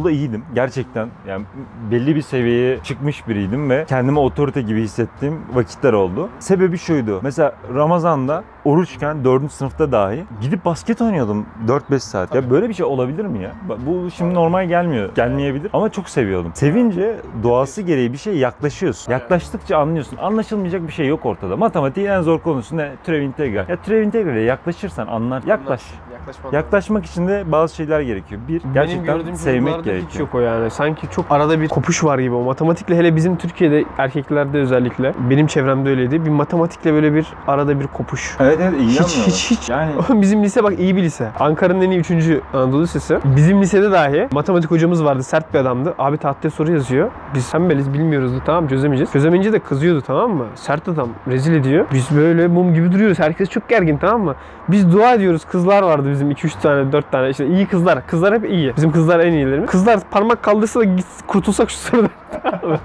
basketbolda 0.00 0.10
iyiydim. 0.10 0.44
Gerçekten 0.54 1.08
yani 1.28 1.44
belli 1.90 2.16
bir 2.16 2.22
seviyeye 2.22 2.78
çıkmış 2.82 3.28
biriydim 3.28 3.70
ve 3.70 3.84
kendimi 3.88 4.18
otorite 4.18 4.62
gibi 4.62 4.82
hissettiğim 4.82 5.40
vakitler 5.54 5.92
oldu. 5.92 6.28
Sebebi 6.38 6.78
şuydu. 6.78 7.20
Mesela 7.22 7.52
Ramazan'da 7.74 8.44
oruçken 8.64 9.24
4. 9.24 9.52
sınıfta 9.52 9.92
dahi 9.92 10.24
gidip 10.40 10.64
basket 10.64 11.00
oynuyordum 11.00 11.46
4-5 11.66 11.98
saat. 11.98 12.34
Ya 12.34 12.50
böyle 12.50 12.68
bir 12.68 12.74
şey 12.74 12.86
olabilir 12.86 13.24
mi 13.24 13.42
ya? 13.42 13.52
Bu 13.86 14.10
şimdi 14.10 14.34
normal 14.34 14.68
gelmiyor. 14.68 15.14
Gelmeyebilir 15.14 15.70
ama 15.72 15.88
çok 15.88 16.08
seviyordum. 16.08 16.52
Sevince 16.54 17.16
doğası 17.42 17.82
gereği 17.82 18.12
bir 18.12 18.18
şeye 18.18 18.36
yaklaşıyorsun. 18.36 19.12
Yaklaştıkça 19.12 19.78
anlıyorsun. 19.78 20.16
Anlaşılmayacak 20.16 20.86
bir 20.86 20.92
şey 20.92 21.06
yok 21.06 21.26
ortada. 21.26 21.56
Matematiğin 21.56 22.06
en 22.08 22.22
zor 22.22 22.38
konusu 22.38 22.76
ne? 22.76 22.92
Türev 23.04 23.22
integral. 23.22 23.68
Ya 23.68 23.76
türev 23.76 24.02
integrale 24.02 24.40
yaklaşırsan 24.40 25.06
anlar. 25.06 25.42
Yaklaş. 25.46 25.82
Yaklaşmam. 26.30 26.54
Yaklaşmak 26.54 27.06
için 27.06 27.28
de 27.28 27.44
bazı 27.52 27.74
şeyler 27.74 28.00
gerekiyor. 28.00 28.40
Bir, 28.48 28.62
gerçekten 28.74 29.34
sevmek 29.34 29.84
gerekiyor. 29.84 30.10
hiç 30.10 30.20
yok 30.20 30.34
o 30.34 30.40
yani. 30.40 30.70
Sanki 30.70 31.10
çok 31.10 31.24
arada 31.30 31.60
bir 31.60 31.68
kopuş 31.68 32.04
var 32.04 32.18
gibi 32.18 32.34
o 32.34 32.42
matematikle 32.42 32.96
hele 32.96 33.16
bizim 33.16 33.36
Türkiye'de 33.36 33.84
erkeklerde 33.98 34.58
özellikle 34.58 35.14
benim 35.30 35.46
çevremde 35.46 35.90
öyleydi. 35.90 36.24
Bir 36.24 36.30
matematikle 36.30 36.92
böyle 36.92 37.14
bir 37.14 37.26
arada 37.46 37.80
bir 37.80 37.86
kopuş. 37.86 38.36
Evet 38.40 38.58
evet 38.62 38.80
Hiç 38.80 39.16
hiç 39.26 39.50
hiç. 39.50 39.68
Yani 39.68 39.92
Bizim 40.10 40.44
lise 40.44 40.64
bak 40.64 40.78
iyi 40.78 40.96
bir 40.96 41.02
lise. 41.02 41.28
Ankara'nın 41.40 41.80
en 41.80 41.90
iyi 41.90 42.00
3. 42.00 42.10
Anadolu 42.54 42.82
Lisesi. 42.82 43.18
Bizim 43.24 43.62
lisede 43.62 43.92
dahi 43.92 44.28
matematik 44.32 44.70
hocamız 44.70 45.04
vardı. 45.04 45.22
Sert 45.22 45.54
bir 45.54 45.58
adamdı. 45.58 45.94
Abi 45.98 46.16
tahtaya 46.16 46.50
soru 46.50 46.72
yazıyor. 46.72 47.10
Biz 47.34 47.50
tembeliz 47.50 47.92
bilmiyoruz 47.92 48.34
da 48.34 48.38
tamam 48.46 48.68
çözemeyeceğiz. 48.68 49.12
Çözemeyince 49.12 49.52
de 49.52 49.58
kızıyordu 49.58 50.00
tamam 50.06 50.30
mı? 50.30 50.44
Sert 50.54 50.88
adam 50.88 51.08
rezil 51.28 51.54
ediyor. 51.54 51.86
Biz 51.92 52.16
böyle 52.16 52.46
mum 52.48 52.74
gibi 52.74 52.92
duruyoruz. 52.92 53.18
Herkes 53.18 53.48
çok 53.48 53.68
gergin 53.68 53.96
tamam 53.98 54.20
mı? 54.22 54.34
Biz 54.68 54.92
dua 54.92 55.14
ediyoruz. 55.14 55.44
Kızlar 55.44 55.82
vardı 55.82 56.10
bizim 56.10 56.19
2-3 56.28 56.62
tane 56.62 56.92
4 56.92 57.12
tane. 57.12 57.30
İşte 57.30 57.46
iyi 57.46 57.66
kızlar. 57.66 58.06
Kızlar 58.06 58.34
hep 58.34 58.50
iyi. 58.50 58.76
Bizim 58.76 58.92
kızlar 58.92 59.20
en 59.20 59.32
iyilerimiz. 59.32 59.70
Kızlar 59.70 60.00
parmak 60.10 60.42
kaldırsa 60.42 60.80
da 60.80 60.84
git, 60.84 61.06
kurtulsak 61.26 61.70
şu 61.70 61.76
sorudan. 61.76 62.10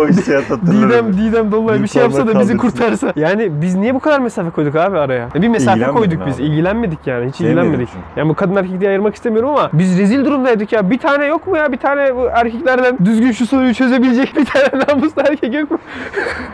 o 0.00 0.08
hissiyat 0.08 0.50
hatırlarım. 0.50 0.90
Didem, 0.90 1.12
Didem 1.12 1.52
Dolunay 1.52 1.82
Bir 1.82 1.88
şey 1.88 2.02
yapsa 2.02 2.26
da 2.26 2.40
bizi 2.40 2.56
kurtarsa. 2.56 3.12
Yani 3.16 3.62
biz 3.62 3.74
niye 3.74 3.94
bu 3.94 4.00
kadar 4.00 4.20
mesafe 4.20 4.50
koyduk 4.50 4.76
abi 4.76 4.98
araya? 4.98 5.28
Bir 5.34 5.48
mesafe 5.48 5.86
koyduk 5.86 6.26
biz. 6.26 6.36
abi. 6.36 6.42
İlgilenmedik 6.42 7.06
yani. 7.06 7.28
Hiç 7.28 7.36
Sevmedin 7.36 7.56
ilgilenmedik. 7.56 7.88
çünkü. 7.88 8.04
Yani 8.16 8.28
bu 8.28 8.34
kadın 8.34 8.56
erkek 8.56 8.80
diye 8.80 8.90
ayırmak 8.90 9.14
istemiyorum 9.14 9.50
ama 9.50 9.70
biz 9.72 9.98
rezil 9.98 10.24
durumdaydık 10.24 10.72
ya. 10.72 10.90
Bir 10.90 10.98
tane 10.98 11.26
yok 11.26 11.46
mu 11.46 11.56
ya? 11.56 11.72
Bir 11.72 11.76
tane 11.76 12.16
bu 12.16 12.26
erkeklerden 12.32 12.98
düzgün 13.04 13.32
şu 13.32 13.46
soruyu 13.46 13.74
çözebilecek 13.74 14.36
bir 14.36 14.44
tane 14.44 14.84
namuslu 14.88 15.22
erkek 15.22 15.54
yok 15.54 15.70
mu? 15.70 15.78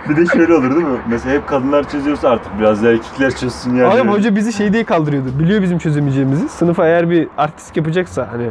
Bir 0.08 0.16
de 0.16 0.26
şöyle 0.26 0.54
olur 0.54 0.70
değil 0.70 0.86
mi? 0.86 0.98
Mesela 1.08 1.34
hep 1.34 1.46
kadınlar 1.48 1.88
çözüyorsa 1.88 2.28
artık 2.28 2.52
biraz 2.60 2.82
da 2.82 2.90
erkekler 2.90 3.30
çözsün 3.30 3.74
yani. 3.74 3.92
Adam 3.92 4.08
hoca 4.08 4.36
bizi 4.36 4.52
şey 4.52 4.72
diye 4.72 4.84
kaldırıyordu. 4.84 5.28
Biliyor 5.38 5.62
bizim 5.62 5.75
çözemeyeceğimizi. 5.78 6.48
Sınıfa 6.48 6.86
eğer 6.86 7.10
bir 7.10 7.28
artist 7.38 7.76
yapacaksa 7.76 8.28
hani 8.32 8.50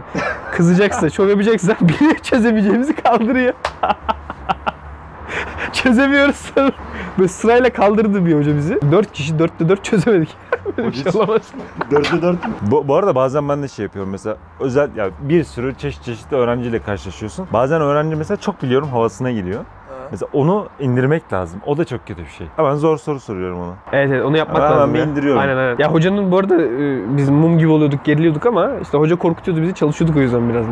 kızacaksa, 0.52 1.10
şov 1.10 1.28
yapacaksa 1.30 1.76
biliyor 1.82 2.16
çözemeyeceğimizi 2.16 2.96
kaldırıyor. 2.96 3.54
Çözemiyoruz. 5.74 6.52
Böyle 7.18 7.28
sırayla 7.28 7.74
kaldırdı 7.74 8.26
bir 8.26 8.36
hoca 8.36 8.56
bizi. 8.58 8.80
Dört 8.92 9.12
kişi 9.12 9.40
dörtte 9.40 9.70
dört 9.70 9.84
çözemedik. 9.84 10.38
Böyle 10.78 10.90
bir 10.90 10.94
şey 10.94 11.12
olamaz. 11.16 11.42
Dörtte 11.92 12.22
dört. 12.22 12.38
Bu, 12.62 12.88
bu 12.88 12.96
arada 12.96 13.16
bazen 13.16 13.50
ben 13.50 13.64
de 13.64 13.68
şey 13.68 13.84
yapıyorum 13.84 14.12
mesela 14.12 14.38
özel 14.60 14.96
ya 14.96 15.10
bir 15.22 15.44
sürü 15.44 15.76
çeşit 15.76 16.04
çeşitli 16.04 16.38
öğrenciyle 16.38 16.80
karşılaşıyorsun. 16.80 17.48
Bazen 17.54 17.82
öğrenci 17.82 18.16
mesela 18.16 18.38
çok 18.38 18.64
biliyorum 18.64 18.90
havasına 18.90 19.32
giriyor. 19.32 19.62
Mesela 20.12 20.30
onu 20.34 20.68
indirmek 20.80 21.34
lazım. 21.34 21.62
O 21.66 21.78
da 21.78 21.86
çok 21.86 22.08
kötü 22.08 22.22
bir 22.22 22.28
şey. 22.30 22.48
Hemen 22.56 22.76
zor 22.76 22.98
soru 22.98 23.20
soruyorum 23.20 23.60
ona. 23.60 23.74
Evet 23.92 24.10
evet 24.12 24.24
onu 24.26 24.38
yapmak 24.38 24.58
Hemen 24.64 24.72
lazım 24.72 24.94
bir 24.94 25.00
ya. 25.00 25.06
indiriyorum. 25.06 25.42
Aynen 25.42 25.58
aynen. 25.58 25.76
Ya 25.80 25.94
hocanın 25.94 26.32
bu 26.32 26.38
arada 26.38 26.62
e, 26.62 27.18
biz 27.18 27.30
mum 27.30 27.58
gibi 27.58 27.70
oluyorduk, 27.70 28.06
geriliyorduk 28.06 28.46
ama 28.46 28.72
işte 28.82 28.98
hoca 28.98 29.16
korkutuyordu 29.16 29.62
bizi, 29.62 29.74
çalışıyorduk 29.74 30.18
o 30.18 30.20
yüzden 30.20 30.50
biraz. 30.50 30.68
da. 30.68 30.72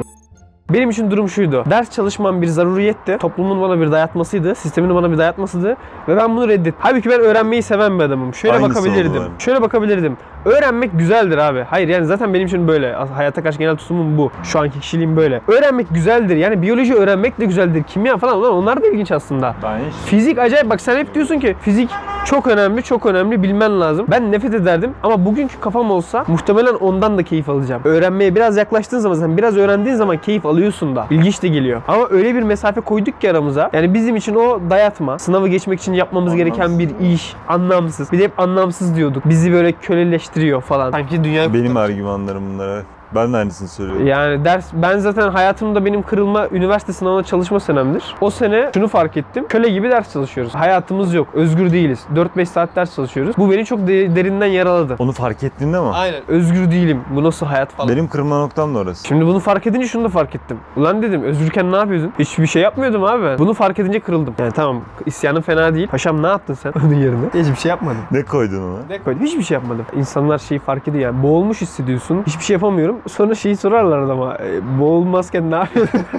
Benim 0.70 0.90
için 0.90 1.12
durum 1.12 1.30
şuydu. 1.30 1.64
Ders 1.70 1.92
çalışmam 1.92 2.42
bir 2.42 2.48
zaruriyetti. 2.48 3.18
Toplumun 3.18 3.62
bana 3.62 3.82
bir 3.82 3.92
dayatmasıydı. 3.92 4.56
Sistemin 4.56 4.96
bana 4.96 5.12
bir 5.12 5.18
dayatmasıydı. 5.18 5.78
Ve 6.08 6.18
ben 6.18 6.36
bunu 6.36 6.48
reddettim. 6.48 6.74
Halbuki 6.80 7.10
ben 7.10 7.20
öğrenmeyi 7.20 7.62
seven 7.62 8.00
bir 8.00 8.04
adamım. 8.04 8.34
Şöyle 8.34 8.56
Aynısı 8.56 8.70
bakabilirdim. 8.76 9.16
yani. 9.16 9.30
Şöyle 9.40 9.62
bakabilirdim. 9.62 10.18
Öğrenmek 10.46 11.00
güzeldir 11.00 11.38
abi. 11.38 11.66
Hayır 11.70 11.88
yani 11.88 12.06
zaten 12.06 12.34
benim 12.34 12.48
için 12.48 12.68
böyle. 12.68 12.94
Hayata 12.94 13.44
karşı 13.44 13.60
genel 13.60 13.76
tutumum 13.76 14.18
bu. 14.18 14.32
Şu 14.44 14.60
anki 14.60 14.80
kişiliğim 14.80 15.18
böyle. 15.18 15.42
Öğrenmek 15.48 15.88
güzeldir. 15.92 16.36
Yani 16.36 16.62
biyoloji 16.62 16.96
öğrenmek 16.96 17.40
de 17.40 17.46
güzeldir. 17.46 17.84
Kimya 17.84 18.18
falan 18.18 18.38
ulan 18.38 18.54
onlar 18.54 18.82
da 18.82 18.88
ilginç 18.88 19.12
aslında. 19.12 19.56
Ben 19.64 19.78
hiç 19.78 20.10
Fizik 20.10 20.40
acayip 20.40 20.70
bak 20.70 20.82
sen 20.82 20.98
hep 20.98 21.16
diyorsun 21.16 21.40
ki 21.40 21.56
fizik 21.62 21.90
çok 22.26 22.48
önemli 22.48 22.84
çok 22.84 23.06
önemli 23.06 23.44
bilmen 23.44 23.82
lazım. 23.82 24.06
Ben 24.12 24.32
nefret 24.32 24.54
ederdim 24.54 24.92
ama 25.04 25.26
bugünkü 25.26 25.60
kafam 25.60 25.92
olsa 25.92 26.26
muhtemelen 26.28 26.74
ondan 26.74 27.18
da 27.18 27.24
keyif 27.24 27.50
alacağım. 27.50 27.82
Öğrenmeye 27.86 28.36
biraz 28.36 28.58
yaklaştığın 28.58 29.00
zaman 29.00 29.16
sen 29.18 29.38
biraz 29.38 29.58
öğrendiğin 29.58 29.96
zaman 29.96 30.18
keyif 30.18 30.46
alıyorsun 30.54 30.96
da. 30.96 31.08
İlginç 31.10 31.44
de 31.44 31.48
geliyor. 31.48 31.82
Ama 31.88 32.08
öyle 32.10 32.36
bir 32.36 32.44
mesafe 32.44 32.82
koyduk 32.82 33.22
ki 33.22 33.32
aramıza. 33.32 33.70
Yani 33.74 33.94
bizim 33.94 34.16
için 34.16 34.36
o 34.36 34.60
dayatma. 34.70 35.20
Sınavı 35.20 35.48
geçmek 35.48 35.80
için 35.80 35.94
yapmamız 35.94 36.36
gereken 36.36 36.80
bir 36.80 36.90
iş. 37.00 37.34
Anlamsız. 37.48 38.12
Bir 38.12 38.20
de 38.20 38.24
hep 38.24 38.40
anlamsız 38.40 38.96
diyorduk. 38.96 39.30
Bizi 39.30 39.52
böyle 39.52 39.72
köleleştiriyor 39.72 40.62
falan. 40.62 40.92
Sanki 40.92 41.24
dünya 41.24 41.54
benim 41.54 41.78
argümanlarım 41.78 42.54
bunlar 42.54 42.76
evet. 42.76 42.86
Ben 43.16 43.34
de 43.34 43.38
aynısını 43.38 43.68
söylüyorum. 43.68 44.08
yani 44.08 44.46
ders 44.46 44.66
ben 44.74 44.98
zaten 44.98 45.30
hayatımda 45.32 45.86
benim 45.86 46.02
kırılma 46.04 46.48
üniversite 46.52 46.94
sınavına 46.94 47.24
çalışma 47.24 47.60
senemdir. 47.60 48.16
O 48.22 48.30
sene 48.30 48.70
şunu 48.74 48.88
fark 48.88 49.18
ettim. 49.18 49.46
Köle 49.50 49.70
gibi 49.70 49.90
ders 49.90 50.14
çalışıyoruz. 50.14 50.56
Hayatımız 50.56 51.14
yok. 51.14 51.28
Özgür 51.34 51.72
değiliz. 51.72 52.06
4-5 52.16 52.46
saat 52.46 52.76
ders 52.76 52.96
çalışıyoruz. 52.96 53.36
Bu 53.38 53.52
beni 53.52 53.66
çok 53.66 53.88
de- 53.88 54.16
derinden 54.16 54.46
yaraladı. 54.48 54.96
Onu 55.00 55.12
fark 55.12 55.44
ettiğinde 55.44 55.80
mi? 55.80 55.88
Aynen. 55.94 56.22
Özgür 56.28 56.72
değilim. 56.72 57.02
Bu 57.16 57.24
nasıl 57.24 57.46
hayat 57.46 57.72
falan. 57.72 57.90
Benim 57.90 58.08
kırılma 58.08 58.40
noktam 58.40 58.76
da 58.76 58.80
orası. 58.80 59.08
Şimdi 59.08 59.26
bunu 59.26 59.40
fark 59.40 59.68
edince 59.68 59.88
şunu 59.88 60.04
da 60.04 60.10
fark 60.10 60.36
ettim. 60.36 60.58
Ulan 60.78 61.02
dedim 61.02 61.24
özgürken 61.24 61.72
ne 61.72 61.76
yapıyordun? 61.76 62.14
Hiçbir 62.20 62.48
şey 62.48 62.62
yapmıyordum 62.62 63.04
abi 63.04 63.24
ben. 63.24 63.38
Bunu 63.40 63.54
fark 63.54 63.80
edince 63.80 64.00
kırıldım. 64.00 64.34
Yani 64.40 64.52
tamam 64.52 64.82
isyanın 65.06 65.42
fena 65.42 65.76
değil. 65.76 65.88
Paşam 65.88 66.24
ne 66.24 66.28
yaptın 66.28 66.54
sen 66.54 66.74
onun 66.86 66.94
yerine? 66.94 67.26
Hiçbir 67.34 67.56
şey 67.56 67.70
yapmadım. 67.70 67.98
Ne 68.12 68.24
koydun 68.24 68.62
ona? 68.62 68.80
Ne 68.90 69.00
koydum? 69.00 69.22
Hiçbir 69.26 69.44
şey 69.44 69.56
yapmadım. 69.56 69.86
İnsanlar 69.96 70.38
şeyi 70.38 70.60
fark 70.60 70.88
ediyor 70.88 71.04
yani. 71.04 71.24
Boğulmuş 71.24 71.62
hissediyorsun. 71.62 72.24
Hiçbir 72.28 72.44
şey 72.44 72.54
yapamıyorum. 72.54 72.98
Sonra 73.08 73.36
şeyi 73.36 73.58
sorarlar 73.58 74.00
adama. 74.00 74.36
E, 74.38 74.80
boğulmazken 74.80 75.52
ne 75.52 75.56
yapıyordun? 75.56 76.00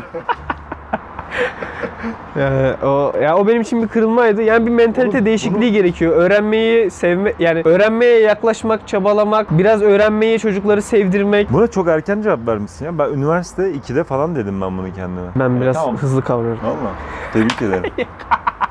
Yani 2.39 2.75
o 2.83 3.13
ya 3.23 3.37
o 3.37 3.47
benim 3.47 3.61
için 3.61 3.83
bir 3.83 3.89
kırılmaydı. 3.89 4.43
Yani 4.43 4.67
bir 4.67 4.71
mentalite 4.71 5.17
Oğlum, 5.17 5.27
değişikliği 5.27 5.55
bunu- 5.57 5.73
gerekiyor. 5.73 6.17
Öğrenmeyi 6.17 6.91
sevme 6.91 7.33
yani 7.39 7.63
öğrenmeye 7.65 8.21
yaklaşmak, 8.21 8.89
çabalamak, 8.89 9.47
biraz 9.59 9.83
öğrenmeyi 9.83 10.39
çocukları 10.39 10.83
sevdirmek. 10.83 11.53
Buna 11.53 11.67
çok 11.67 11.89
erken 11.89 12.23
cevap 12.23 12.47
vermişsin 12.49 12.85
ya. 12.85 12.99
Ben 12.99 13.09
üniversite 13.11 13.63
2'de 13.73 14.05
falan 14.05 14.37
dedim 14.37 14.61
ben 14.61 14.79
bunu 14.79 14.93
kendime. 14.93 15.27
Ben 15.37 15.61
biraz 15.61 15.77
Tamam. 15.77 15.97
hızlı 15.97 16.23
kavruyorum. 16.23 16.61
Valla. 16.65 16.91
Tebrik 17.33 17.63
ederim. 17.63 17.93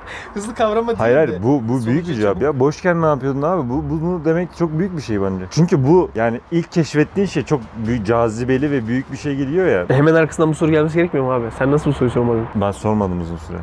Hızlı 0.34 0.56
kavrama 0.56 0.94
Hayır 0.98 1.16
hayır 1.16 1.44
bu 1.44 1.64
bu 1.70 1.86
büyük 1.86 2.08
bir 2.08 2.14
cevap 2.14 2.42
ya. 2.42 2.60
Boşken 2.60 3.02
ne 3.02 3.06
yapıyordun 3.06 3.42
abi? 3.42 3.70
Bu 3.70 3.84
bunu 3.90 4.26
demek 4.26 4.58
çok 4.58 4.80
büyük 4.80 4.98
bir 4.98 5.02
şey 5.02 5.22
bence. 5.22 5.46
Çünkü 5.52 5.88
bu 5.88 6.10
yani 6.16 6.40
ilk 6.52 6.72
keşfettiğin 6.72 7.28
şey 7.28 7.44
çok 7.44 7.62
büyük 7.88 8.06
cazibeli 8.06 8.72
ve 8.72 8.88
büyük 8.88 9.12
bir 9.12 9.18
şey 9.18 9.36
geliyor 9.36 9.68
ya. 9.68 9.86
E, 9.90 9.94
Hemen 9.98 10.14
arkasından 10.16 10.50
bu 10.50 10.56
soru 10.56 10.72
gelmesi 10.72 10.96
gerekmiyor 10.96 11.26
mu 11.26 11.32
abi? 11.34 11.46
Sen 11.60 11.72
nasıl 11.72 11.90
bu 11.90 11.94
soruyu 11.94 12.12
sormadın? 12.12 12.46
Ben 12.56 12.72
sormadım 12.72 13.22
uzun 13.22 13.38
süre. 13.38 13.58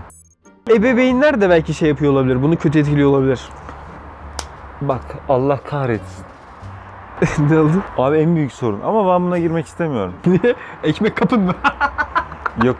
Ebeveynler 0.71 1.41
de 1.41 1.51
belki 1.51 1.75
şey 1.75 1.89
yapıyor 1.89 2.13
olabilir. 2.13 2.43
Bunu 2.43 2.57
kötü 2.57 2.79
etkiliyor 2.79 3.11
olabilir. 3.11 3.41
Bak 4.81 5.03
Allah 5.29 5.57
kahretsin. 5.65 6.25
ne 7.51 7.59
oldu? 7.59 7.73
Abi 7.99 8.17
en 8.17 8.37
büyük 8.37 8.53
sorun 8.53 8.81
ama 8.85 9.15
ben 9.15 9.27
buna 9.27 9.39
girmek 9.39 9.67
istemiyorum. 9.67 10.15
Niye? 10.27 10.55
Ekmek 10.85 11.17
kapın 11.17 11.41
mı? 11.41 11.53
Yok 12.65 12.77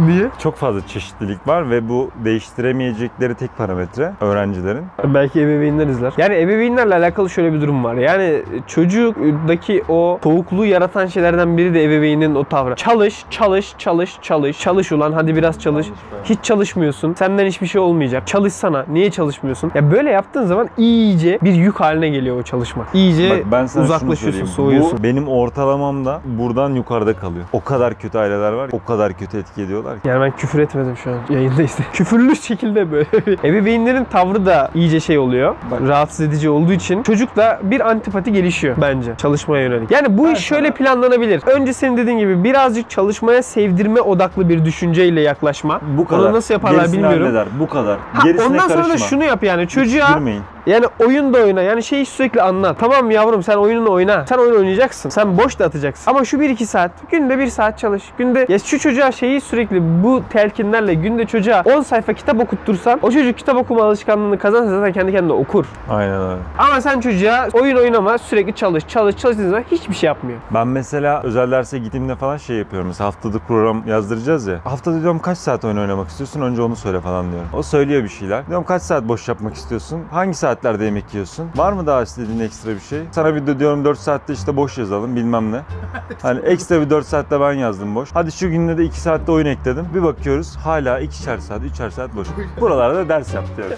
Niye? 0.06 0.28
çok 0.38 0.56
fazla 0.56 0.86
çeşitlilik 0.86 1.48
var 1.48 1.70
ve 1.70 1.88
bu 1.88 2.10
değiştiremeyecekleri 2.24 3.34
tek 3.34 3.56
parametre 3.56 4.12
öğrencilerin. 4.20 4.84
Belki 5.04 5.40
ebeveynler 5.40 5.86
izler. 5.86 6.12
Yani 6.18 6.34
ebeveynlerle 6.34 6.94
alakalı 6.94 7.30
şöyle 7.30 7.52
bir 7.52 7.60
durum 7.60 7.84
var. 7.84 7.94
Yani 7.94 8.42
çocuktaki 8.66 9.84
o 9.88 10.18
soğukluğu 10.22 10.66
yaratan 10.66 11.06
şeylerden 11.06 11.56
biri 11.58 11.74
de 11.74 11.84
ebeveynin 11.84 12.34
o 12.34 12.44
tavrı. 12.44 12.76
Çalış, 12.76 13.24
çalış, 13.30 13.74
çalış, 13.78 14.18
çalış. 14.22 14.60
Çalış 14.60 14.92
ulan 14.92 15.12
hadi 15.12 15.36
biraz 15.36 15.58
çalış. 15.58 15.86
Hiç 16.24 16.38
çalışmıyorsun. 16.42 17.14
Senden 17.14 17.46
hiçbir 17.46 17.66
şey 17.66 17.80
olmayacak. 17.80 18.26
Çalışsana. 18.26 18.84
Niye 18.88 19.10
çalışmıyorsun? 19.10 19.72
Ya 19.74 19.92
böyle 19.92 20.10
yaptığın 20.10 20.46
zaman 20.46 20.68
iyice 20.76 21.38
bir 21.42 21.52
yük 21.52 21.80
haline 21.80 22.08
geliyor 22.08 22.36
o 22.36 22.42
çalışmak. 22.42 22.86
İyice 22.94 23.30
Bak 23.30 23.52
ben 23.52 23.66
sana 23.66 23.84
uzaklaşıyorsun, 23.84 24.46
soğuyorsun. 24.46 24.98
Bu 24.98 25.02
benim 25.02 25.28
ortalamamda 25.28 26.20
buradan 26.24 26.70
yukarıda 26.70 27.16
kalıyor. 27.16 27.44
O 27.52 27.64
kadar 27.64 27.94
kötü 27.94 28.18
aileler 28.18 28.52
var, 28.52 28.70
o 28.72 28.84
kadar 28.84 29.12
kötü 29.12 29.38
etki 29.38 29.62
ediyorlar 29.62 29.89
ki. 29.94 30.08
Yani 30.08 30.20
ben 30.20 30.30
küfür 30.36 30.58
etmedim 30.58 30.96
şu 31.04 31.10
an 31.10 31.16
yayındayız. 31.30 31.76
Küfürlü 31.92 32.36
şekilde 32.36 32.92
böyle. 32.92 33.06
Ebeveynlerin 33.48 34.04
tavrı 34.04 34.46
da 34.46 34.70
iyice 34.74 35.00
şey 35.00 35.18
oluyor. 35.18 35.54
Rahatsız 35.88 36.20
edici 36.20 36.50
olduğu 36.50 36.72
için 36.72 37.02
çocukla 37.02 37.60
bir 37.62 37.90
antipati 37.90 38.32
gelişiyor 38.32 38.76
bence 38.80 39.12
çalışmaya 39.18 39.62
yönelik. 39.62 39.90
Yani 39.90 40.18
bu 40.18 40.28
iş 40.30 40.38
şöyle 40.38 40.70
planlanabilir. 40.70 41.42
Önce 41.46 41.72
senin 41.72 41.96
dediğin 41.96 42.18
gibi 42.18 42.44
birazcık 42.44 42.90
çalışmaya 42.90 43.42
sevdirme 43.42 44.00
odaklı 44.00 44.48
bir 44.48 44.64
düşünceyle 44.64 45.20
yaklaşma. 45.20 45.80
Bu 45.98 46.06
kadar. 46.06 46.24
Onu 46.24 46.32
nasıl 46.32 46.54
yaparlar 46.54 46.78
Gerisini 46.78 46.96
bilmiyorum. 47.02 47.22
halleder. 47.26 47.46
Bu 47.60 47.68
kadar. 47.68 47.98
Ha, 48.12 48.22
Gerisine 48.24 48.46
ondan 48.46 48.68
sonra 48.68 48.74
karışma. 48.82 48.94
da 48.94 48.98
şunu 48.98 49.24
yap 49.24 49.42
yani 49.44 49.62
Hiç 49.62 49.70
çocuğa 49.70 50.08
girmeyin. 50.08 50.42
Yani 50.70 50.86
oyun 51.06 51.34
da 51.34 51.38
oyna. 51.38 51.62
Yani 51.62 51.82
şeyi 51.82 52.06
sürekli 52.06 52.42
anlat. 52.42 52.76
Tamam 52.80 53.10
yavrum 53.10 53.42
sen 53.42 53.56
oyununu 53.56 53.90
oyna. 53.92 54.26
Sen 54.26 54.38
oyun 54.38 54.56
oynayacaksın. 54.56 55.08
Sen 55.08 55.38
boş 55.38 55.58
da 55.58 55.64
atacaksın. 55.64 56.10
Ama 56.10 56.24
şu 56.24 56.36
1-2 56.36 56.66
saat. 56.66 56.90
Günde 57.10 57.38
1 57.38 57.46
saat 57.46 57.78
çalış. 57.78 58.02
Günde 58.18 58.46
ya 58.48 58.58
şu 58.58 58.78
çocuğa 58.78 59.12
şeyi 59.12 59.40
sürekli 59.40 60.02
bu 60.02 60.22
telkinlerle 60.30 60.94
günde 60.94 61.26
çocuğa 61.26 61.62
10 61.76 61.80
sayfa 61.80 62.12
kitap 62.12 62.40
okuttursan 62.40 62.98
o 63.02 63.10
çocuk 63.10 63.38
kitap 63.38 63.56
okuma 63.56 63.84
alışkanlığını 63.84 64.38
kazansa 64.38 64.70
zaten 64.70 64.92
kendi 64.92 65.12
kendine 65.12 65.32
okur. 65.32 65.66
Aynen 65.90 66.20
öyle. 66.20 66.40
Ama 66.58 66.80
sen 66.80 67.00
çocuğa 67.00 67.48
oyun 67.52 67.76
oynama 67.76 68.18
sürekli 68.18 68.54
çalış 68.54 68.88
çalış 68.88 69.16
çalış 69.16 69.36
dediğin 69.36 69.50
zaman 69.50 69.64
hiçbir 69.70 69.94
şey 69.94 70.06
yapmıyor. 70.06 70.38
Ben 70.54 70.68
mesela 70.68 71.22
özel 71.22 71.50
derse 71.50 71.78
gittiğimde 71.78 72.14
falan 72.16 72.36
şey 72.36 72.56
yapıyorum. 72.56 72.88
Mesela 72.88 73.06
haftalık 73.06 73.48
program 73.48 73.82
yazdıracağız 73.86 74.46
ya. 74.46 74.58
Haftada 74.64 75.00
diyorum 75.00 75.18
kaç 75.18 75.38
saat 75.38 75.64
oyun 75.64 75.76
oynamak 75.76 76.08
istiyorsun? 76.08 76.40
Önce 76.40 76.62
onu 76.62 76.76
söyle 76.76 77.00
falan 77.00 77.30
diyorum. 77.32 77.48
O 77.52 77.62
söylüyor 77.62 78.02
bir 78.04 78.08
şeyler. 78.08 78.46
Diyorum 78.46 78.64
kaç 78.64 78.82
saat 78.82 79.08
boş 79.08 79.28
yapmak 79.28 79.54
istiyorsun? 79.54 80.00
Hangi 80.10 80.34
saatlerde 80.60 80.84
yemek 80.84 81.14
yiyorsun? 81.14 81.50
Var 81.56 81.72
mı 81.72 81.86
daha 81.86 82.02
istediğin 82.02 82.40
ekstra 82.40 82.70
bir 82.70 82.80
şey? 82.80 83.02
Sana 83.12 83.34
bir 83.34 83.46
de 83.46 83.58
diyorum 83.58 83.84
4 83.84 83.98
saatte 83.98 84.32
işte 84.32 84.56
boş 84.56 84.78
yazalım 84.78 85.16
bilmem 85.16 85.52
ne. 85.52 85.60
Hani 86.22 86.40
ekstra 86.40 86.80
bir 86.80 86.90
4 86.90 87.06
saatte 87.06 87.40
ben 87.40 87.52
yazdım 87.52 87.94
boş. 87.94 88.08
Hadi 88.12 88.32
şu 88.32 88.50
günde 88.50 88.78
de 88.78 88.84
2 88.84 89.00
saatte 89.00 89.32
oyun 89.32 89.46
ekledim. 89.46 89.88
Bir 89.94 90.02
bakıyoruz 90.02 90.56
hala 90.56 91.00
2'şer 91.00 91.40
saat, 91.40 91.62
3'er 91.62 91.90
saat 91.90 92.16
boş. 92.16 92.28
Buralarda 92.60 93.08
ders 93.08 93.34
yap 93.34 93.44
diyorum. 93.56 93.76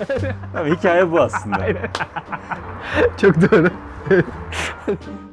Ama 0.56 0.66
hikaye 0.66 1.12
bu 1.12 1.20
aslında. 1.20 1.66
Çok 3.16 3.34
doğru. 3.50 3.68